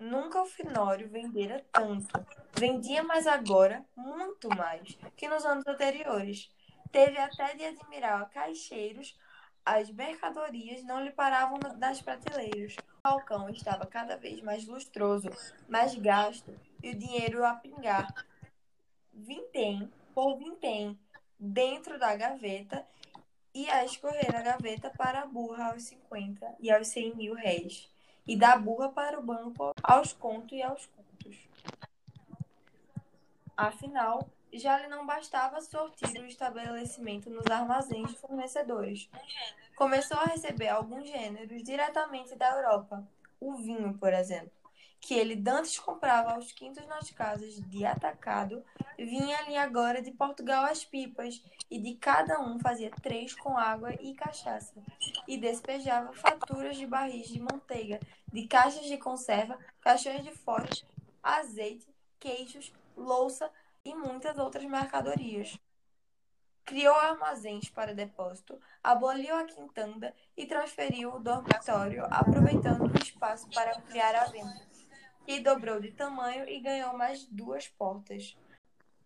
Nunca 0.01 0.43
o 0.43 0.47
Finório 0.47 1.09
vendera 1.09 1.65
tanto. 1.71 2.13
Vendia 2.59 3.05
mais 3.05 3.25
agora, 3.29 3.85
muito 3.97 4.49
mais, 4.49 4.99
que 5.17 5.29
nos 5.29 5.45
anos 5.45 5.65
anteriores. 5.65 6.51
Teve 6.91 7.19
até 7.19 7.55
de 7.55 7.65
admirar 7.65 8.29
caixeiros, 8.31 9.17
as 9.65 9.89
mercadorias 9.91 10.83
não 10.83 11.01
lhe 11.05 11.13
paravam 11.13 11.57
nas 11.79 12.03
prateleiras. 12.03 12.75
Balcão 13.05 13.51
estava 13.51 13.85
cada 13.85 14.17
vez 14.17 14.41
mais 14.43 14.65
lustroso, 14.65 15.29
mais 15.69 15.93
gasto, 15.97 16.55
e 16.81 16.91
o 16.91 16.95
dinheiro 16.95 17.45
a 17.45 17.53
pingar. 17.53 18.07
Vintém 19.13 19.91
por 20.15 20.39
vintém 20.39 20.97
dentro 21.37 21.99
da 21.99 22.15
gaveta 22.15 22.87
e 23.53 23.69
a 23.69 23.85
escorrer 23.85 24.33
a 24.37 24.41
gaveta 24.41 24.89
para 24.91 25.23
a 25.23 25.27
burra 25.27 25.73
aos 25.73 25.83
50 25.83 26.55
e 26.61 26.71
aos 26.71 26.87
100 26.87 27.17
mil 27.17 27.35
réis, 27.35 27.91
e 28.25 28.37
da 28.37 28.57
burra 28.57 28.89
para 28.89 29.19
o 29.19 29.23
banco 29.23 29.73
aos 29.83 30.13
contos 30.13 30.57
e 30.57 30.63
aos 30.63 30.87
contos. 30.87 31.37
Afinal, 33.57 34.29
já 34.53 34.79
lhe 34.79 34.87
não 34.87 35.05
bastava 35.05 35.61
sortir 35.61 36.21
o 36.21 36.27
estabelecimento 36.27 37.29
nos 37.29 37.47
armazéns 37.47 38.11
de 38.11 38.19
fornecedores. 38.19 39.11
Começou 39.77 40.19
a 40.19 40.27
receber 40.27 40.69
alguns 40.69 41.09
gêneros 41.09 41.63
diretamente 41.63 42.35
da 42.37 42.51
Europa, 42.51 43.07
o 43.41 43.55
vinho, 43.55 43.95
por 43.99 44.13
exemplo, 44.13 44.53
que 45.01 45.15
ele 45.15 45.35
dantes 45.35 45.79
comprava 45.79 46.35
aos 46.35 46.53
quintos 46.53 46.87
nas 46.87 47.11
casas 47.11 47.55
de 47.69 47.85
atacado, 47.85 48.65
vinha-lhe 48.97 49.57
agora 49.57 50.01
de 50.01 50.13
Portugal 50.13 50.65
as 50.65 50.85
pipas, 50.85 51.43
e 51.71 51.79
de 51.79 51.95
cada 51.95 52.41
um 52.41 52.59
fazia 52.61 52.91
três 53.03 53.35
com 53.35 53.57
água 53.57 53.93
e 53.95 54.15
cachaça, 54.15 54.75
e 55.27 55.37
despejava 55.37 56.13
faturas 56.13 56.77
de 56.77 56.87
barris 56.87 57.29
de 57.29 57.41
manteiga, 57.41 57.99
de 58.33 58.47
caixas 58.47 58.85
de 58.85 58.97
conserva, 58.97 59.59
caixões 59.81 60.23
de 60.23 60.31
fósforo, 60.31 60.87
azeite, 61.23 61.89
queijos, 62.21 62.73
louça, 62.97 63.51
e 63.85 63.95
muitas 63.95 64.39
outras 64.39 64.65
mercadorias. 64.65 65.59
Criou 66.65 66.95
armazéns 66.95 67.69
para 67.69 67.95
depósito, 67.95 68.59
aboliu 68.83 69.35
a 69.35 69.45
quintanda 69.45 70.15
e 70.37 70.47
transferiu 70.47 71.15
o 71.15 71.21
dormitório, 71.21 72.07
aproveitando 72.11 72.85
o 72.85 72.99
espaço 72.99 73.49
para 73.51 73.77
ampliar 73.77 74.15
a 74.15 74.25
venda, 74.27 74.61
que 75.27 75.41
dobrou 75.41 75.81
de 75.81 75.91
tamanho 75.91 76.49
e 76.49 76.61
ganhou 76.61 76.97
mais 76.97 77.25
duas 77.27 77.69
portas. 77.69 78.37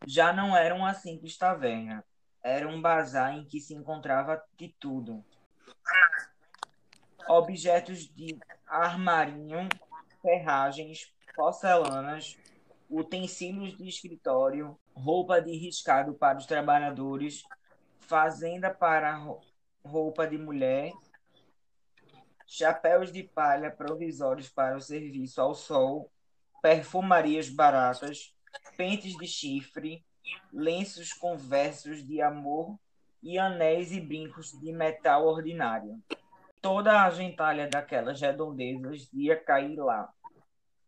Já 0.07 0.33
não 0.33 0.57
era 0.57 0.75
uma 0.75 0.95
simples 0.95 1.37
taverna, 1.37 2.05
era 2.43 2.69
um 2.69 2.81
bazar 2.81 3.35
em 3.35 3.45
que 3.45 3.61
se 3.61 3.75
encontrava 3.75 4.43
de 4.57 4.69
tudo. 4.79 5.25
Objetos 7.29 8.07
de 8.15 8.39
armarinho, 8.67 9.69
ferragens, 10.23 11.13
porcelanas, 11.35 12.39
utensílios 12.89 13.77
de 13.77 13.89
escritório, 13.89 14.79
roupa 14.97 15.41
de 15.41 15.53
riscado 15.53 16.15
para 16.15 16.39
os 16.39 16.47
trabalhadores, 16.47 17.43
fazenda 18.01 18.73
para 18.73 19.21
roupa 19.85 20.27
de 20.27 20.39
mulher, 20.39 20.93
chapéus 22.47 23.13
de 23.13 23.23
palha 23.23 23.71
provisórios 23.71 24.49
para 24.49 24.77
o 24.77 24.81
serviço 24.81 25.41
ao 25.41 25.55
sol, 25.55 26.11
perfumarias 26.63 27.51
baratas, 27.51 28.35
pentes 28.77 29.17
de 29.17 29.27
chifre, 29.27 30.05
lenços 30.53 31.13
com 31.13 31.37
versos 31.37 32.05
de 32.05 32.23
amor 32.23 32.79
e 33.23 33.39
anéis 33.39 33.93
e 33.93 34.01
brincos 34.01 34.53
de 34.53 34.73
metal 34.73 35.27
ordinário. 35.27 36.03
Toda 36.63 37.05
a 37.05 37.11
gentalha 37.11 37.69
daquelas 37.69 38.21
redondezas 38.21 39.09
ia 39.13 39.37
cair 39.37 39.77
lá, 39.77 40.09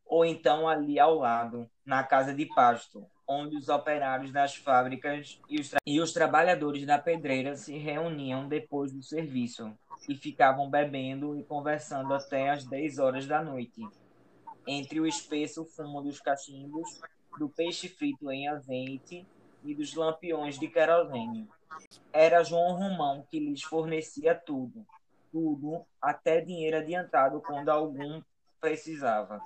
ou 0.04 0.24
então 0.24 0.66
ali 0.66 0.98
ao 0.98 1.16
lado, 1.16 1.70
na 1.84 2.02
casa 2.02 2.34
de 2.34 2.46
pasto, 2.46 3.06
onde 3.28 3.56
os 3.56 3.68
operários 3.68 4.32
das 4.32 4.56
fábricas 4.56 5.38
e 5.50 5.60
os, 5.60 5.74
e 5.86 6.00
os 6.00 6.12
trabalhadores 6.14 6.86
da 6.86 6.98
pedreira 6.98 7.54
se 7.54 7.76
reuniam 7.76 8.48
depois 8.48 8.90
do 8.90 9.02
serviço 9.02 9.70
e 10.08 10.16
ficavam 10.16 10.70
bebendo 10.70 11.38
e 11.38 11.44
conversando 11.44 12.14
até 12.14 12.48
às 12.48 12.64
10 12.64 12.98
horas 12.98 13.26
da 13.26 13.42
noite, 13.42 13.86
entre 14.66 14.98
o 14.98 15.06
espesso 15.06 15.66
fumo 15.66 16.00
dos 16.00 16.18
cachimbos, 16.20 17.00
do 17.38 17.50
peixe 17.50 17.88
frito 17.88 18.30
em 18.30 18.48
azeite 18.48 19.26
e 19.62 19.74
dos 19.74 19.94
lampiões 19.94 20.58
de 20.58 20.66
querosene. 20.68 21.46
Era 22.10 22.42
João 22.42 22.74
Romão 22.74 23.26
que 23.30 23.38
lhes 23.38 23.62
fornecia 23.62 24.34
tudo, 24.34 24.86
tudo, 25.30 25.84
até 26.00 26.40
dinheiro 26.40 26.78
adiantado 26.78 27.42
quando 27.42 27.68
algum 27.68 28.22
precisava. 28.58 29.40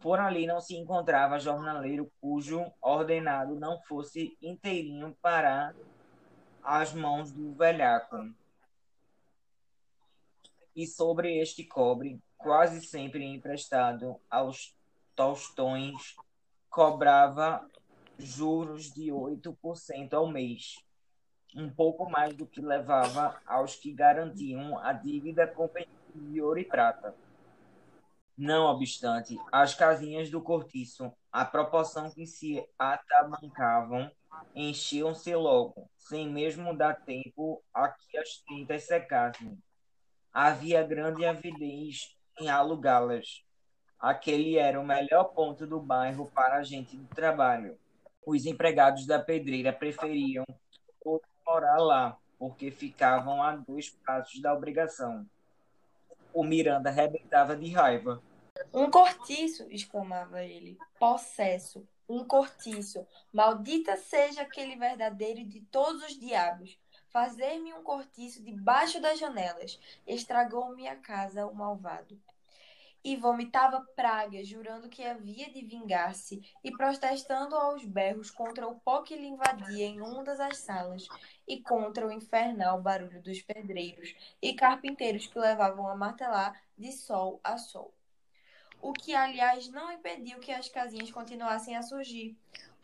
Por 0.00 0.20
ali 0.20 0.46
não 0.46 0.60
se 0.60 0.76
encontrava 0.76 1.40
jornaleiro 1.40 2.10
cujo 2.20 2.64
ordenado 2.80 3.54
não 3.56 3.80
fosse 3.82 4.36
inteirinho 4.40 5.16
para 5.20 5.74
as 6.62 6.92
mãos 6.92 7.32
do 7.32 7.52
velhaco. 7.54 8.32
E 10.76 10.86
sobre 10.86 11.38
este 11.38 11.64
cobre, 11.64 12.20
quase 12.36 12.80
sempre 12.80 13.24
emprestado 13.24 14.16
aos 14.30 14.76
tostões, 15.16 16.14
cobrava 16.70 17.68
juros 18.18 18.92
de 18.92 19.10
8% 19.10 20.12
ao 20.12 20.28
mês, 20.28 20.84
um 21.56 21.68
pouco 21.68 22.08
mais 22.08 22.36
do 22.36 22.46
que 22.46 22.60
levava 22.60 23.40
aos 23.46 23.74
que 23.74 23.92
garantiam 23.92 24.78
a 24.78 24.92
dívida 24.92 25.46
com 25.46 25.68
de 26.14 26.40
ouro 26.40 26.58
e 26.58 26.64
prata. 26.64 27.14
Não 28.38 28.66
obstante, 28.66 29.36
as 29.50 29.74
casinhas 29.74 30.30
do 30.30 30.40
cortiço, 30.40 31.12
à 31.32 31.44
proporção 31.44 32.08
que 32.08 32.24
se 32.24 32.64
atamancavam, 32.78 34.08
enchiam-se 34.54 35.34
logo, 35.34 35.90
sem 35.96 36.28
mesmo 36.30 36.76
dar 36.76 36.94
tempo 36.94 37.60
a 37.74 37.88
que 37.88 38.16
as 38.16 38.28
tintas 38.46 38.84
secassem. 38.84 39.58
Havia 40.32 40.84
grande 40.84 41.24
avidez 41.26 42.16
em 42.38 42.48
alugá-las. 42.48 43.44
Aquele 43.98 44.56
era 44.56 44.80
o 44.80 44.86
melhor 44.86 45.24
ponto 45.24 45.66
do 45.66 45.80
bairro 45.80 46.30
para 46.32 46.58
a 46.58 46.62
gente 46.62 46.96
de 46.96 47.06
trabalho. 47.08 47.76
Os 48.24 48.46
empregados 48.46 49.04
da 49.04 49.18
pedreira 49.18 49.72
preferiam 49.72 50.44
morar 51.44 51.78
lá, 51.78 52.18
porque 52.38 52.70
ficavam 52.70 53.42
a 53.42 53.56
dois 53.56 53.90
passos 53.90 54.40
da 54.40 54.54
obrigação. 54.54 55.26
O 56.32 56.44
Miranda 56.44 56.90
arrebentava 56.90 57.56
de 57.56 57.72
raiva. 57.72 58.22
Um 58.72 58.90
cortiço, 58.90 59.66
exclamava 59.70 60.42
ele, 60.42 60.78
possesso, 60.98 61.86
um 62.08 62.24
cortiço. 62.24 63.06
Maldita 63.32 63.96
seja 63.96 64.42
aquele 64.42 64.76
verdadeiro 64.76 65.44
de 65.44 65.60
todos 65.62 66.02
os 66.02 66.18
diabos. 66.18 66.78
Fazer-me 67.08 67.72
um 67.72 67.82
cortiço 67.82 68.42
debaixo 68.42 69.00
das 69.00 69.18
janelas. 69.18 69.78
Estragou 70.06 70.74
minha 70.74 70.96
casa 70.96 71.46
o 71.46 71.54
malvado. 71.54 72.20
E 73.04 73.16
vomitava 73.16 73.80
pragas, 73.94 74.46
jurando 74.46 74.88
que 74.88 75.04
havia 75.04 75.50
de 75.50 75.62
vingar-se, 75.64 76.42
e 76.62 76.70
protestando 76.70 77.54
aos 77.54 77.84
berros 77.84 78.30
contra 78.30 78.66
o 78.66 78.78
pó 78.80 79.02
que 79.02 79.16
lhe 79.16 79.26
invadia 79.26 79.86
em 79.86 80.02
ondas 80.02 80.40
as 80.40 80.58
salas, 80.58 81.06
e 81.46 81.60
contra 81.60 82.06
o 82.06 82.12
infernal 82.12 82.82
barulho 82.82 83.22
dos 83.22 83.40
pedreiros 83.40 84.14
e 84.42 84.52
carpinteiros 84.52 85.26
que 85.28 85.38
levavam 85.38 85.88
a 85.88 85.96
martelar 85.96 86.60
de 86.76 86.92
sol 86.92 87.40
a 87.42 87.56
sol 87.56 87.94
o 88.80 88.92
que, 88.92 89.14
aliás, 89.14 89.68
não 89.68 89.92
impediu 89.92 90.38
que 90.38 90.52
as 90.52 90.68
casinhas 90.68 91.10
continuassem 91.10 91.76
a 91.76 91.82
surgir, 91.82 92.36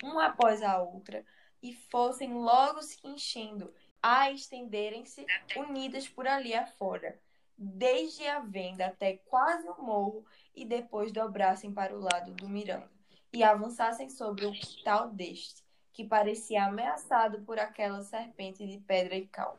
uma 0.03 0.27
após 0.27 0.63
a 0.63 0.81
outra, 0.83 1.25
e 1.63 1.73
fossem 1.91 2.35
logo 2.35 2.83
se 2.83 2.99
enchendo, 3.05 3.73
a 4.03 4.31
estenderem-se 4.31 5.25
unidas 5.57 6.09
por 6.09 6.27
ali 6.27 6.55
afora, 6.55 7.19
desde 7.57 8.27
a 8.27 8.41
venda 8.41 8.87
até 8.87 9.17
quase 9.17 9.67
o 9.69 9.83
morro, 9.83 10.27
e 10.55 10.65
depois 10.65 11.13
dobrassem 11.13 11.73
para 11.73 11.97
o 11.97 12.01
lado 12.01 12.33
do 12.33 12.49
Miranda, 12.49 12.91
e 13.33 13.43
avançassem 13.43 14.11
sobre 14.11 14.47
o 14.47 14.53
quintal 14.53 15.11
deste, 15.11 15.65
que 15.93 16.05
parecia 16.05 16.65
ameaçado 16.65 17.41
por 17.43 17.59
aquela 17.59 18.03
serpente 18.03 18.67
de 18.67 18.79
pedra 18.79 19.17
e 19.17 19.27
cal. 19.27 19.59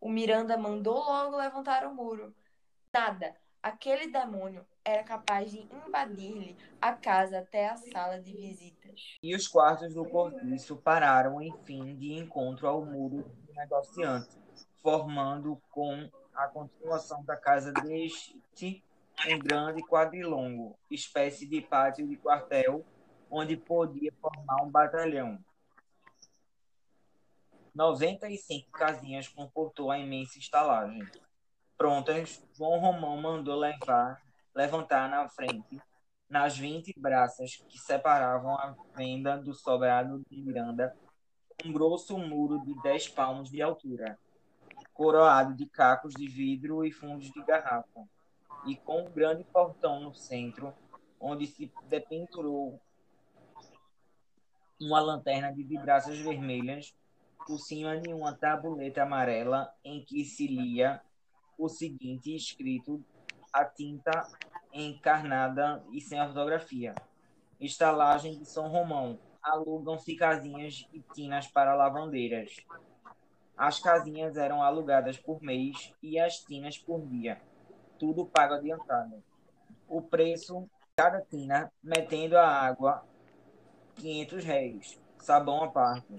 O 0.00 0.08
Miranda 0.08 0.56
mandou 0.56 0.96
logo 0.96 1.36
levantar 1.36 1.86
o 1.86 1.94
muro. 1.94 2.34
Nada, 2.92 3.36
aquele 3.66 4.06
demônio 4.06 4.64
era 4.84 5.02
capaz 5.02 5.50
de 5.50 5.58
invadir-lhe 5.58 6.56
a 6.80 6.92
casa 6.92 7.40
até 7.40 7.68
a 7.68 7.76
sala 7.76 8.20
de 8.20 8.32
visitas. 8.32 9.18
E 9.20 9.34
os 9.34 9.48
quartos 9.48 9.92
do 9.92 10.04
cortiço 10.04 10.76
pararam, 10.76 11.42
enfim, 11.42 11.96
de 11.96 12.12
encontro 12.12 12.68
ao 12.68 12.84
muro 12.84 13.24
do 13.24 13.52
negociante, 13.54 14.38
formando 14.80 15.60
com 15.72 16.08
a 16.32 16.46
continuação 16.46 17.24
da 17.24 17.36
casa 17.36 17.72
deste 17.72 18.40
um 19.28 19.38
grande 19.40 19.82
quadrilongo, 19.82 20.78
espécie 20.88 21.46
de 21.46 21.60
pátio 21.60 22.06
de 22.06 22.16
quartel, 22.16 22.84
onde 23.28 23.56
podia 23.56 24.12
formar 24.20 24.62
um 24.62 24.70
batalhão. 24.70 25.44
95 27.74 28.70
casinhas 28.70 29.26
comportou 29.26 29.90
a 29.90 29.98
imensa 29.98 30.38
estalagem. 30.38 31.02
Prontas, 31.76 32.42
João 32.54 32.78
Romão 32.78 33.16
mandou 33.20 33.56
levar 33.56 34.22
levantar 34.56 35.10
na 35.10 35.28
frente, 35.28 35.78
nas 36.28 36.56
vinte 36.56 36.94
braças 36.98 37.56
que 37.68 37.78
separavam 37.78 38.54
a 38.54 38.74
venda 38.96 39.36
do 39.36 39.52
sobrado 39.52 40.24
de 40.30 40.42
Miranda, 40.42 40.96
um 41.62 41.70
grosso 41.70 42.16
muro 42.16 42.64
de 42.64 42.74
dez 42.82 43.06
palmos 43.06 43.50
de 43.50 43.60
altura, 43.60 44.18
coroado 44.94 45.54
de 45.54 45.66
cacos 45.66 46.14
de 46.14 46.26
vidro 46.26 46.84
e 46.86 46.90
fundos 46.90 47.30
de 47.30 47.44
garrafa, 47.44 48.08
e 48.66 48.74
com 48.76 49.02
um 49.02 49.10
grande 49.10 49.44
portão 49.44 50.00
no 50.00 50.14
centro, 50.14 50.72
onde 51.20 51.46
se 51.46 51.70
dependurou 51.86 52.80
uma 54.80 55.00
lanterna 55.00 55.52
de 55.52 55.62
vidraças 55.62 56.18
vermelhas 56.18 56.96
por 57.46 57.58
cima 57.58 58.00
de 58.00 58.12
uma 58.12 58.34
tabuleta 58.34 59.02
amarela 59.02 59.70
em 59.84 60.02
que 60.02 60.24
se 60.24 60.46
lia 60.46 61.00
o 61.58 61.68
seguinte 61.68 62.34
escrito 62.34 63.02
a 63.52 63.64
tinta 63.64 64.26
encarnada 64.72 65.82
e 65.92 66.00
sem 66.00 66.20
ortografia. 66.20 66.94
Estalagem 67.60 68.38
de 68.38 68.44
São 68.44 68.68
Romão. 68.68 69.18
Alugam-se 69.42 70.14
casinhas 70.16 70.86
e 70.92 71.00
tinas 71.14 71.46
para 71.46 71.74
lavandeiras. 71.74 72.56
As 73.56 73.80
casinhas 73.80 74.36
eram 74.36 74.62
alugadas 74.62 75.16
por 75.16 75.42
mês 75.42 75.94
e 76.02 76.18
as 76.18 76.40
tinas 76.40 76.76
por 76.76 77.00
dia. 77.06 77.40
Tudo 77.98 78.26
pago 78.26 78.54
adiantado. 78.54 79.22
O 79.88 80.02
preço, 80.02 80.68
cada 80.94 81.22
tina, 81.22 81.72
metendo 81.82 82.36
a 82.36 82.46
água, 82.46 83.02
500 83.94 84.44
réis, 84.44 85.00
sabão 85.18 85.64
à 85.64 85.68
parte. 85.68 86.14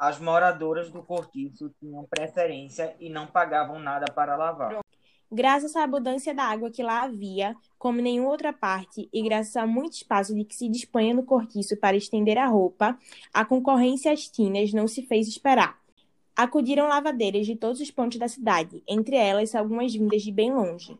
As 0.00 0.18
moradoras 0.18 0.90
do 0.90 1.02
cortiço 1.02 1.70
tinham 1.78 2.06
preferência 2.08 2.96
e 2.98 3.10
não 3.10 3.26
pagavam 3.26 3.78
nada 3.78 4.10
para 4.10 4.34
lavar. 4.34 4.80
Graças 5.30 5.76
à 5.76 5.84
abundância 5.84 6.34
da 6.34 6.44
água 6.44 6.70
que 6.70 6.82
lá 6.82 7.02
havia, 7.02 7.54
como 7.78 8.00
em 8.00 8.04
nenhuma 8.04 8.30
outra 8.30 8.50
parte, 8.50 9.10
e 9.12 9.22
graças 9.22 9.54
a 9.56 9.66
muito 9.66 9.92
espaço 9.92 10.34
de 10.34 10.42
que 10.42 10.56
se 10.56 10.70
disponha 10.70 11.12
no 11.12 11.22
cortiço 11.22 11.76
para 11.76 11.98
estender 11.98 12.38
a 12.38 12.46
roupa, 12.46 12.98
a 13.30 13.44
concorrência 13.44 14.10
às 14.10 14.26
tinas 14.26 14.72
não 14.72 14.88
se 14.88 15.02
fez 15.02 15.28
esperar. 15.28 15.78
Acudiram 16.34 16.88
lavadeiras 16.88 17.44
de 17.44 17.54
todos 17.54 17.78
os 17.78 17.90
pontos 17.90 18.18
da 18.18 18.26
cidade, 18.26 18.82
entre 18.88 19.16
elas 19.16 19.54
algumas 19.54 19.92
vindas 19.92 20.22
de 20.22 20.32
bem 20.32 20.50
longe. 20.50 20.96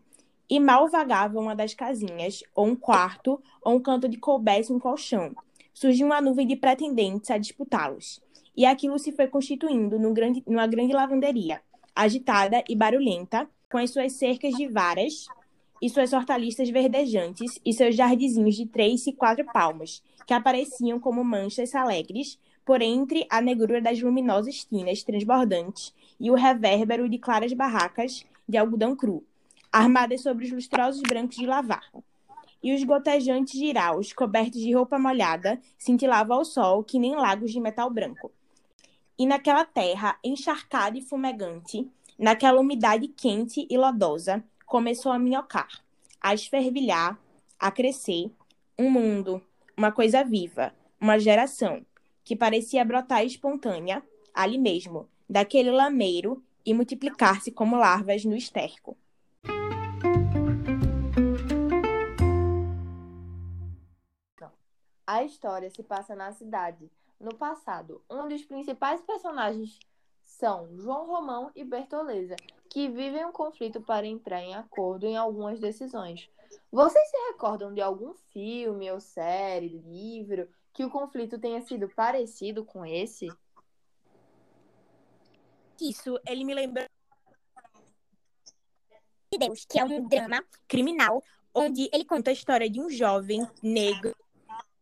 E 0.47 0.61
mal 0.61 0.91
vagava 0.91 1.41
uma 1.41 1.57
das 1.57 1.73
casinhas, 1.73 2.43
ou 2.55 2.67
um 2.67 2.77
quarto, 2.77 3.43
ou 3.63 3.77
um 3.77 3.81
canto 3.81 4.07
de 4.11 4.19
coubesse 4.19 4.71
um 4.71 4.79
colchão. 4.79 5.35
Surgiu 5.73 6.07
uma 6.07 6.21
nuvem 6.21 6.47
de 6.47 6.55
pretendentes 6.55 7.31
a 7.31 7.39
disputá-los. 7.39 8.21
E 8.61 8.67
aquilo 8.67 8.99
se 8.99 9.11
foi 9.11 9.27
constituindo 9.27 9.99
grande, 10.13 10.45
numa 10.47 10.67
grande 10.67 10.93
lavanderia, 10.93 11.63
agitada 11.97 12.63
e 12.69 12.77
barulhenta, 12.77 13.49
com 13.71 13.79
as 13.79 13.91
suas 13.91 14.13
cercas 14.13 14.55
de 14.55 14.69
varas 14.69 15.29
e 15.81 15.89
suas 15.89 16.13
hortaliças 16.13 16.69
verdejantes 16.69 17.59
e 17.65 17.73
seus 17.73 17.97
jardinzinhos 17.97 18.55
de 18.55 18.67
três 18.67 19.07
e 19.07 19.15
quatro 19.15 19.47
palmos, 19.47 20.03
que 20.27 20.35
apareciam 20.35 21.01
como 21.01 21.25
manchas 21.25 21.75
alegres 21.75 22.39
por 22.63 22.83
entre 22.83 23.27
a 23.31 23.41
negrura 23.41 23.81
das 23.81 23.99
luminosas 23.99 24.63
tinas 24.63 25.03
transbordantes 25.03 25.95
e 26.21 26.31
o 26.31 26.35
revérbero 26.35 27.09
de 27.09 27.17
claras 27.17 27.55
barracas 27.55 28.27
de 28.47 28.59
algodão 28.59 28.95
cru, 28.95 29.25
armadas 29.73 30.21
sobre 30.21 30.45
os 30.45 30.53
lustrosos 30.53 31.01
brancos 31.01 31.37
de 31.37 31.47
lavar. 31.47 31.91
E 32.63 32.75
os 32.75 32.85
gotejantes 32.85 33.59
giraus, 33.59 34.13
cobertos 34.13 34.61
de 34.61 34.75
roupa 34.75 34.99
molhada, 34.99 35.59
cintilavam 35.79 36.37
ao 36.37 36.45
sol 36.45 36.85
que 36.85 36.99
nem 36.99 37.17
lagos 37.17 37.53
de 37.53 37.59
metal 37.59 37.89
branco. 37.89 38.31
E 39.21 39.27
naquela 39.27 39.67
terra 39.67 40.19
encharcada 40.25 40.97
e 40.99 41.03
fumegante, 41.03 41.87
Naquela 42.21 42.61
umidade 42.61 43.09
quente 43.09 43.67
e 43.71 43.79
lodosa, 43.79 44.45
começou 44.67 45.11
a 45.11 45.19
minhocar, 45.19 45.69
a 46.21 46.35
esfervilhar, 46.35 47.19
a 47.59 47.71
crescer, 47.71 48.31
um 48.79 48.91
mundo, 48.91 49.43
uma 49.75 49.91
coisa 49.91 50.23
viva, 50.23 50.75
uma 51.01 51.19
geração, 51.19 51.81
que 52.23 52.37
parecia 52.37 52.85
brotar 52.85 53.25
espontânea, 53.25 54.03
ali 54.35 54.59
mesmo, 54.59 55.09
daquele 55.27 55.71
lameiro 55.71 56.45
e 56.63 56.75
multiplicar-se 56.75 57.51
como 57.51 57.75
larvas 57.77 58.23
no 58.23 58.37
esterco. 58.37 58.95
A 65.07 65.25
história 65.25 65.71
se 65.71 65.83
passa 65.83 66.15
na 66.15 66.33
cidade, 66.33 66.91
no 67.21 67.35
passado. 67.35 68.03
Um 68.09 68.27
dos 68.27 68.43
principais 68.43 69.01
personagens 69.03 69.79
são 70.23 70.75
João 70.79 71.07
Romão 71.07 71.51
e 71.55 71.63
Bertoleza, 71.63 72.35
que 72.69 72.89
vivem 72.89 73.27
um 73.27 73.33
conflito 73.33 73.81
para 73.81 74.07
entrar 74.07 74.41
em 74.41 74.55
acordo 74.55 75.07
em 75.07 75.17
algumas 75.17 75.61
decisões. 75.61 76.31
Vocês 76.73 77.11
se 77.11 77.17
recordam 77.33 77.75
de 77.75 77.81
algum 77.81 78.15
filme 78.33 78.91
ou 78.91 79.01
série, 79.01 79.69
livro, 79.69 80.49
que 80.73 80.85
o 80.85 80.91
conflito 80.91 81.39
tenha 81.39 81.61
sido 81.61 81.89
parecido 81.89 82.65
com 82.65 82.87
esse? 82.87 83.29
Isso, 85.81 86.19
ele 86.27 86.45
me 86.45 86.55
lembra 86.55 86.89
de 89.33 89.39
Deus, 89.39 89.65
que 89.65 89.79
é 89.79 89.85
um 89.85 90.09
drama 90.09 90.45
criminal, 90.67 91.23
onde 91.55 91.89
ele 91.93 92.05
conta 92.05 92.31
a 92.31 92.33
história 92.33 92.69
de 92.69 92.81
um 92.81 92.91
jovem 92.91 93.47
negro, 93.63 94.15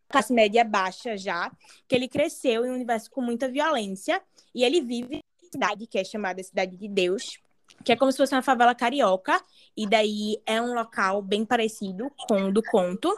classe 0.08 0.32
média 0.32 0.64
baixa 0.64 1.16
já, 1.16 1.50
que 1.86 1.94
ele 1.94 2.08
cresceu 2.08 2.64
em 2.64 2.70
um 2.70 2.74
universo 2.74 3.10
com 3.10 3.20
muita 3.20 3.48
violência 3.48 4.22
e 4.54 4.64
ele 4.64 4.80
vive 4.80 5.20
cidade, 5.50 5.86
que 5.86 5.98
é 5.98 6.04
chamada 6.04 6.42
Cidade 6.42 6.76
de 6.76 6.88
Deus, 6.88 7.38
que 7.84 7.92
é 7.92 7.96
como 7.96 8.10
se 8.12 8.18
fosse 8.18 8.34
uma 8.34 8.42
favela 8.42 8.74
carioca, 8.74 9.40
e 9.76 9.86
daí 9.86 10.40
é 10.44 10.60
um 10.60 10.74
local 10.74 11.22
bem 11.22 11.44
parecido 11.44 12.10
com 12.28 12.44
o 12.44 12.52
do 12.52 12.62
conto. 12.62 13.14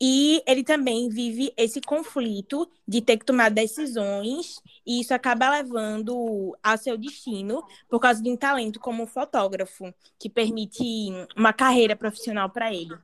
E 0.00 0.42
ele 0.46 0.64
também 0.64 1.08
vive 1.08 1.52
esse 1.56 1.80
conflito 1.80 2.68
de 2.86 3.00
ter 3.00 3.16
que 3.16 3.24
tomar 3.24 3.50
decisões, 3.50 4.60
e 4.86 5.00
isso 5.00 5.14
acaba 5.14 5.50
levando 5.50 6.56
ao 6.62 6.76
seu 6.76 6.96
destino 6.96 7.62
por 7.88 8.00
causa 8.00 8.22
de 8.22 8.30
um 8.30 8.36
talento 8.36 8.80
como 8.80 9.06
fotógrafo, 9.06 9.94
que 10.18 10.28
permite 10.28 11.10
uma 11.36 11.52
carreira 11.52 11.96
profissional 11.96 12.50
para 12.50 12.72
ele. 12.72 12.94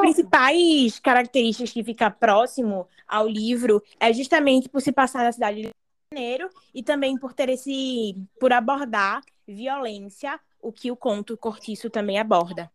Principais 0.00 0.98
características 0.98 1.72
que 1.72 1.84
fica 1.84 2.10
próximo 2.10 2.88
ao 3.06 3.28
livro 3.28 3.82
é 3.98 4.12
justamente 4.12 4.68
por 4.68 4.80
se 4.80 4.92
passar 4.92 5.24
na 5.24 5.32
cidade 5.32 5.70
Janeiro 6.12 6.48
e 6.72 6.82
também 6.82 7.18
por 7.18 7.32
ter 7.32 7.48
esse 7.48 8.14
por 8.38 8.52
abordar 8.52 9.20
violência 9.46 10.38
o 10.62 10.72
que 10.72 10.90
o 10.90 10.96
conto 10.96 11.36
Cortiço 11.36 11.90
também 11.90 12.18
aborda. 12.18 12.70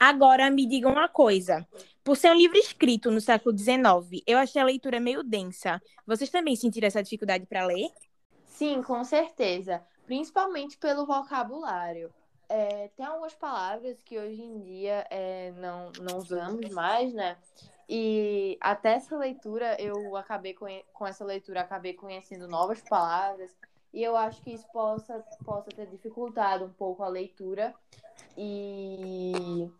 Agora, 0.00 0.50
me 0.50 0.66
digam 0.66 0.92
uma 0.92 1.08
coisa. 1.08 1.66
Por 2.04 2.16
ser 2.16 2.30
um 2.30 2.34
livro 2.34 2.56
escrito 2.56 3.10
no 3.10 3.20
século 3.20 3.56
XIX, 3.56 4.22
eu 4.26 4.38
achei 4.38 4.62
a 4.62 4.64
leitura 4.64 5.00
meio 5.00 5.22
densa. 5.22 5.82
Vocês 6.06 6.30
também 6.30 6.56
sentiram 6.56 6.86
essa 6.86 7.02
dificuldade 7.02 7.46
para 7.46 7.66
ler? 7.66 7.90
Sim, 8.44 8.82
com 8.82 9.02
certeza. 9.04 9.82
Principalmente 10.06 10.78
pelo 10.78 11.04
vocabulário. 11.04 12.10
É, 12.48 12.88
tem 12.96 13.04
algumas 13.04 13.34
palavras 13.34 14.00
que 14.02 14.18
hoje 14.18 14.40
em 14.40 14.60
dia 14.60 15.06
é, 15.10 15.52
não, 15.52 15.92
não 16.00 16.18
usamos 16.18 16.68
mais, 16.70 17.12
né? 17.12 17.36
E 17.88 18.56
até 18.60 18.94
essa 18.94 19.16
leitura, 19.16 19.80
eu 19.80 20.16
acabei 20.16 20.54
com 20.54 21.06
essa 21.06 21.24
leitura, 21.24 21.60
acabei 21.60 21.94
conhecendo 21.94 22.48
novas 22.48 22.80
palavras. 22.82 23.54
E 23.92 24.02
eu 24.02 24.16
acho 24.16 24.42
que 24.42 24.52
isso 24.52 24.66
possa, 24.72 25.24
possa 25.44 25.70
ter 25.70 25.86
dificultado 25.86 26.64
um 26.64 26.72
pouco 26.72 27.02
a 27.02 27.08
leitura 27.08 27.74
e 28.36 29.70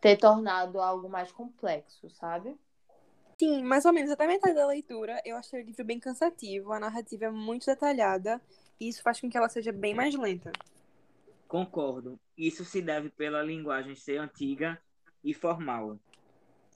ter 0.00 0.16
tornado 0.16 0.80
algo 0.80 1.08
mais 1.08 1.32
complexo, 1.32 2.08
sabe? 2.10 2.56
Sim, 3.38 3.62
mais 3.64 3.84
ou 3.84 3.92
menos 3.92 4.10
até 4.10 4.26
metade 4.26 4.54
da 4.54 4.66
leitura 4.66 5.20
eu 5.24 5.36
achei 5.36 5.60
o 5.60 5.64
livro 5.66 5.84
bem 5.84 6.00
cansativo, 6.00 6.72
a 6.72 6.80
narrativa 6.80 7.26
é 7.26 7.30
muito 7.30 7.66
detalhada 7.66 8.40
e 8.80 8.88
isso 8.88 9.02
faz 9.02 9.20
com 9.20 9.28
que 9.28 9.36
ela 9.36 9.48
seja 9.48 9.72
bem 9.72 9.94
mais 9.94 10.14
lenta. 10.14 10.52
Concordo. 11.56 12.20
Isso 12.36 12.66
se 12.66 12.82
deve 12.82 13.08
pela 13.08 13.42
linguagem 13.42 13.96
ser 13.96 14.18
antiga 14.18 14.78
e 15.24 15.32
formal. 15.32 15.98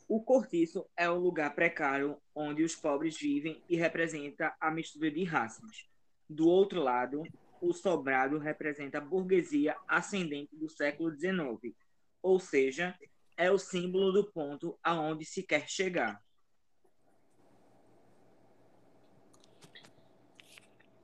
O 0.08 0.22
cortiço 0.22 0.86
é 0.96 1.06
o 1.06 1.18
lugar 1.18 1.54
precário 1.54 2.16
onde 2.34 2.62
os 2.62 2.74
pobres 2.74 3.14
vivem 3.14 3.62
e 3.68 3.76
representa 3.76 4.56
a 4.58 4.70
mistura 4.70 5.10
de 5.10 5.22
raças. 5.22 5.86
Do 6.26 6.48
outro 6.48 6.80
lado, 6.80 7.24
o 7.60 7.74
sobrado 7.74 8.38
representa 8.38 8.96
a 8.96 9.02
burguesia 9.02 9.76
ascendente 9.86 10.56
do 10.56 10.70
século 10.70 11.14
XIX, 11.14 11.76
ou 12.22 12.40
seja, 12.40 12.98
é 13.36 13.50
o 13.50 13.58
símbolo 13.58 14.10
do 14.10 14.32
ponto 14.32 14.78
aonde 14.82 15.26
se 15.26 15.42
quer 15.42 15.68
chegar. 15.68 16.18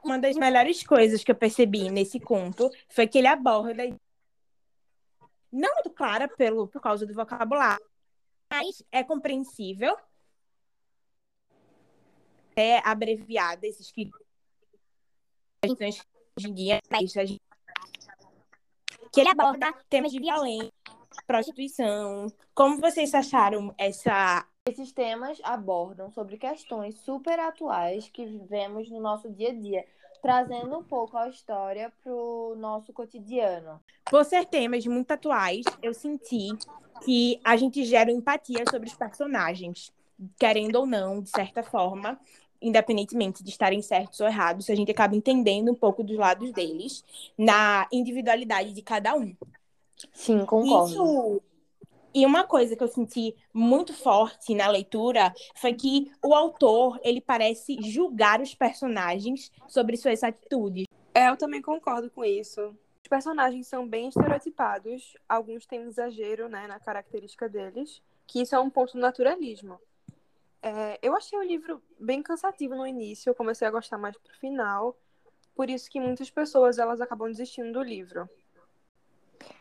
Uma 0.07 0.20
das 0.20 0.36
melhores 0.36 0.86
coisas 0.86 1.24
que 1.24 1.32
eu 1.32 1.34
percebi 1.34 1.90
nesse 1.90 2.20
conto 2.20 2.70
foi 2.88 3.09
que 3.09 3.18
ele 3.18 3.26
aborda 3.26 3.82
não 5.50 5.74
muito 5.74 5.90
clara 5.90 6.28
pelo 6.28 6.68
por 6.68 6.80
causa 6.80 7.04
do 7.04 7.12
vocabulário, 7.12 7.84
mas 8.48 8.84
é 8.92 9.02
compreensível. 9.02 9.96
É 12.54 12.78
abreviada 12.88 13.66
esses 13.66 13.90
que 13.90 14.09
que 19.12 19.20
ele 19.20 19.28
aborda 19.28 19.72
temas 19.88 20.12
de 20.12 20.20
violência, 20.20 20.72
prostituição. 21.26 22.28
Como 22.54 22.80
vocês 22.80 23.12
acharam 23.12 23.74
essa 23.76 24.46
esses 24.68 24.90
temas 24.90 25.38
abordam 25.44 26.11
sobre 26.11 26.36
questões 26.36 26.98
super 26.98 27.38
atuais 27.38 28.09
que 28.09 28.26
vivemos 28.26 28.90
no 28.90 29.00
nosso 29.00 29.30
dia 29.30 29.50
a 29.50 29.54
dia, 29.54 29.86
trazendo 30.27 30.77
um 30.77 30.83
pouco 30.83 31.16
a 31.16 31.29
história 31.29 31.93
para 32.03 32.12
o 32.12 32.57
nosso 32.57 32.93
cotidiano. 32.93 33.81
Por 34.11 34.24
ser 34.24 34.45
temas 34.45 34.85
muito 34.85 35.12
atuais, 35.12 35.64
eu 35.81 35.95
senti 35.95 36.49
que 37.05 37.41
a 37.45 37.57
gente 37.57 37.85
gera 37.85 38.11
empatia 38.11 38.64
sobre 38.68 38.89
os 38.89 38.97
personagens, 38.97 39.93
querendo 40.37 40.77
ou 40.77 40.87
não, 40.87 41.22
de 41.22 41.31
certa 41.31 41.62
forma, 41.62 42.18
independentemente 42.61 43.45
de 43.45 43.51
estarem 43.51 43.81
certos 43.81 44.18
ou 44.18 44.27
errados, 44.27 44.68
a 44.68 44.74
gente 44.74 44.91
acaba 44.91 45.14
entendendo 45.14 45.70
um 45.70 45.77
pouco 45.77 46.03
dos 46.03 46.16
lados 46.16 46.51
deles, 46.51 47.05
na 47.39 47.87
individualidade 47.93 48.72
de 48.72 48.83
cada 48.83 49.14
um. 49.14 49.33
Sim, 50.12 50.45
concordo. 50.45 50.91
Isso 50.91 51.43
e 52.17 52.25
uma 52.25 52.45
coisa 52.45 52.75
que 52.75 52.83
eu 52.83 52.89
senti 52.89 53.37
muito 53.53 53.93
forte 53.93 54.55
na 54.55 54.67
leitura 54.69 55.35
foi 55.55 55.75
que 55.75 56.11
o 56.25 56.35
autor, 56.35 56.99
ele 57.05 57.21
parece 57.21 57.77
julgar 57.83 58.41
os 58.41 58.55
personagens 58.55 59.53
sobre 59.69 59.99
suas 59.99 60.23
atitudes. 60.23 60.87
É, 61.12 61.29
eu 61.29 61.37
também 61.37 61.61
concordo 61.61 62.11
com 62.11 62.25
isso. 62.25 62.75
Os 63.03 63.09
personagens 63.11 63.67
são 63.67 63.87
bem 63.87 64.09
estereotipados, 64.09 65.14
alguns 65.29 65.67
têm 65.67 65.81
um 65.81 65.89
exagero 65.89 66.49
né, 66.49 66.67
na 66.67 66.81
característica 66.81 67.51
deles, 67.51 68.01
que 68.27 68.41
isso 68.41 68.55
é 68.55 68.59
um 68.59 68.71
ponto 68.71 68.95
do 68.95 68.99
naturalismo. 68.99 69.79
É, 70.62 70.99
eu 71.03 71.14
achei 71.14 71.39
o 71.39 71.43
livro 71.43 71.83
bem 72.01 72.23
cansativo 72.23 72.75
no 72.75 72.87
início, 72.87 73.29
eu 73.29 73.35
comecei 73.35 73.69
a 73.69 73.71
gostar 73.71 73.99
mais 73.99 74.17
pro 74.17 74.35
final, 74.39 74.97
por 75.55 75.69
isso 75.69 75.91
que 75.91 76.01
muitas 76.01 76.31
pessoas 76.31 76.79
elas 76.79 77.03
acabam 77.03 77.31
desistindo 77.31 77.75
do 77.75 77.83
livro. 77.83 78.27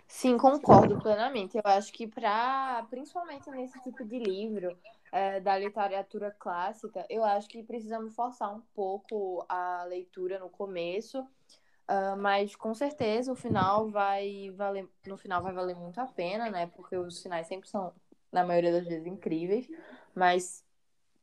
Sim, 0.08 0.38
concordo 0.38 1.00
plenamente. 1.00 1.58
Eu 1.58 1.64
acho 1.66 1.92
que 1.92 2.08
para, 2.08 2.86
principalmente 2.90 3.50
nesse 3.50 3.82
tipo 3.82 4.06
de 4.06 4.20
livro 4.20 4.78
é, 5.12 5.40
da 5.40 5.58
literatura 5.58 6.32
clássica, 6.32 7.06
eu 7.10 7.24
acho 7.24 7.48
que 7.48 7.64
precisamos 7.64 8.14
forçar 8.16 8.54
um 8.54 8.62
pouco 8.74 9.46
a 9.50 9.84
leitura 9.86 10.40
no 10.40 10.50
começo, 10.50 11.22
uh, 11.22 12.18
mas 12.18 12.56
com 12.56 12.74
certeza 12.74 13.32
o 13.32 13.36
final 13.36 13.90
vai 13.90 14.52
valer, 14.56 14.88
no 15.08 15.18
final 15.18 15.42
vai 15.42 15.54
valer 15.54 15.76
muito 15.76 16.00
a 16.00 16.06
pena, 16.06 16.50
né? 16.50 16.68
Porque 16.68 16.96
os 16.96 17.22
finais 17.22 17.48
sempre 17.48 17.68
são, 17.68 17.94
na 18.32 18.46
maioria 18.46 18.72
das 18.72 18.86
vezes, 18.86 19.06
incríveis, 19.06 19.68
mas 20.14 20.64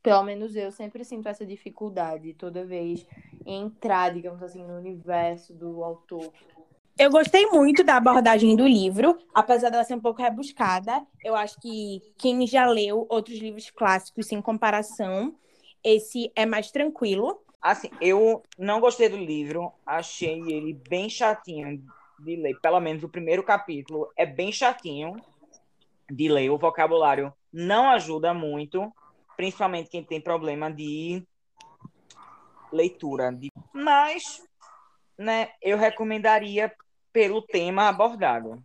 pelo 0.01 0.23
menos 0.23 0.53
eu 0.55 0.69
sempre 0.69 1.05
sinto 1.05 1.29
essa 1.29 1.45
dificuldade 1.45 2.33
toda 2.33 2.65
vez 2.65 3.07
entrar, 3.45 4.13
digamos 4.13 4.43
assim, 4.43 4.61
no 4.61 4.77
universo 4.77 5.53
do 5.53 5.81
autor. 5.81 6.33
Eu 6.97 7.09
gostei 7.09 7.47
muito 7.47 7.83
da 7.83 7.97
abordagem 7.97 8.55
do 8.55 8.67
livro, 8.67 9.17
apesar 9.33 9.71
dela 9.71 9.83
ser 9.83 9.95
um 9.95 9.99
pouco 9.99 10.21
rebuscada. 10.21 11.03
Eu 11.23 11.35
acho 11.35 11.59
que 11.59 12.01
quem 12.19 12.45
já 12.45 12.67
leu 12.67 13.07
outros 13.09 13.39
livros 13.39 13.71
clássicos 13.71 14.27
sem 14.27 14.39
comparação, 14.39 15.35
esse 15.83 16.31
é 16.35 16.45
mais 16.45 16.69
tranquilo. 16.69 17.41
Assim, 17.59 17.89
eu 17.99 18.43
não 18.59 18.79
gostei 18.79 19.09
do 19.09 19.17
livro, 19.17 19.71
achei 19.83 20.39
ele 20.41 20.73
bem 20.87 21.09
chatinho 21.09 21.83
de 22.19 22.35
ler. 22.35 22.59
Pelo 22.61 22.79
menos 22.79 23.03
o 23.03 23.09
primeiro 23.09 23.41
capítulo 23.41 24.11
é 24.15 24.25
bem 24.25 24.51
chatinho 24.51 25.15
de 26.11 26.29
ler. 26.29 26.51
O 26.51 26.59
vocabulário 26.59 27.33
não 27.51 27.89
ajuda 27.89 28.35
muito, 28.35 28.93
principalmente 29.35 29.89
quem 29.89 30.03
tem 30.03 30.21
problema 30.21 30.71
de 30.71 31.23
leitura. 32.71 33.35
Mas 33.73 34.43
né, 35.17 35.49
eu 35.61 35.77
recomendaria 35.77 36.71
pelo 37.13 37.43
tema 37.43 37.87
abordado. 37.87 38.61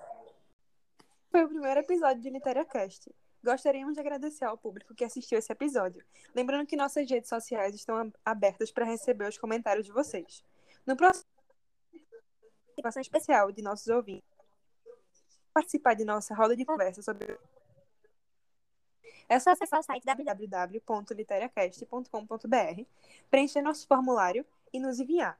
Foi 1.31 1.45
o 1.45 1.49
primeiro 1.49 1.81
episódio 1.81 2.23
de 2.23 2.31
LiteraCast. 2.31 3.15
Gostaríamos 3.45 3.95
de 3.95 4.01
agradecer 4.01 4.47
ao 4.47 4.57
público 4.57 4.95
que 4.95 5.05
assistiu 5.05 5.39
esse 5.39 5.53
episódio. 5.53 6.03
Lembrando 6.35 6.67
que 6.67 6.75
nossas 6.75 7.09
redes 7.09 7.29
sociais 7.29 7.75
estão 7.75 8.11
abertas 8.25 8.73
para 8.73 8.87
receber 8.87 9.29
os 9.29 9.39
comentários 9.39 9.87
de 9.87 9.93
vocês. 9.93 10.43
No 10.87 10.97
próximo 10.97 11.29
participação 12.69 13.03
especial 13.03 13.53
de 13.53 13.63
nossos 13.63 13.87
ouvintes, 13.89 14.27
participar 15.53 15.95
de 15.95 16.05
nossa 16.05 16.35
roda 16.35 16.57
de 16.57 16.65
conversa 16.65 17.03
sobre 17.03 17.39
é 19.29 19.39
só 19.39 19.51
acessar 19.51 19.81
o 19.81 19.83
site 19.83 20.07
www.literacast.com.br, 20.07 22.83
preencher 23.31 23.61
nosso 23.61 23.87
formulário 23.87 24.47
e 24.73 24.81
nos 24.81 24.99
enviar. 24.99 25.39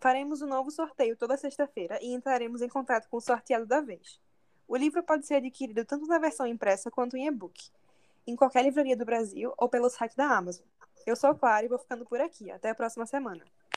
Faremos 0.00 0.42
um 0.42 0.46
novo 0.46 0.70
sorteio 0.70 1.16
toda 1.16 1.36
sexta-feira 1.36 1.98
e 2.02 2.12
entraremos 2.12 2.62
em 2.62 2.68
contato 2.68 3.08
com 3.08 3.16
o 3.16 3.20
sorteado 3.20 3.66
da 3.66 3.80
vez. 3.80 4.20
O 4.68 4.76
livro 4.76 5.02
pode 5.02 5.26
ser 5.26 5.36
adquirido 5.36 5.84
tanto 5.84 6.06
na 6.06 6.18
versão 6.18 6.46
impressa 6.46 6.90
quanto 6.90 7.16
em 7.16 7.26
e-book, 7.26 7.70
em 8.26 8.36
qualquer 8.36 8.62
livraria 8.62 8.96
do 8.96 9.04
Brasil 9.04 9.52
ou 9.56 9.68
pelo 9.68 9.88
site 9.88 10.16
da 10.16 10.26
Amazon. 10.26 10.64
Eu 11.06 11.14
sou 11.14 11.34
Clara 11.34 11.64
e 11.64 11.68
vou 11.68 11.78
ficando 11.78 12.04
por 12.04 12.20
aqui. 12.20 12.50
Até 12.50 12.70
a 12.70 12.74
próxima 12.74 13.06
semana. 13.06 13.44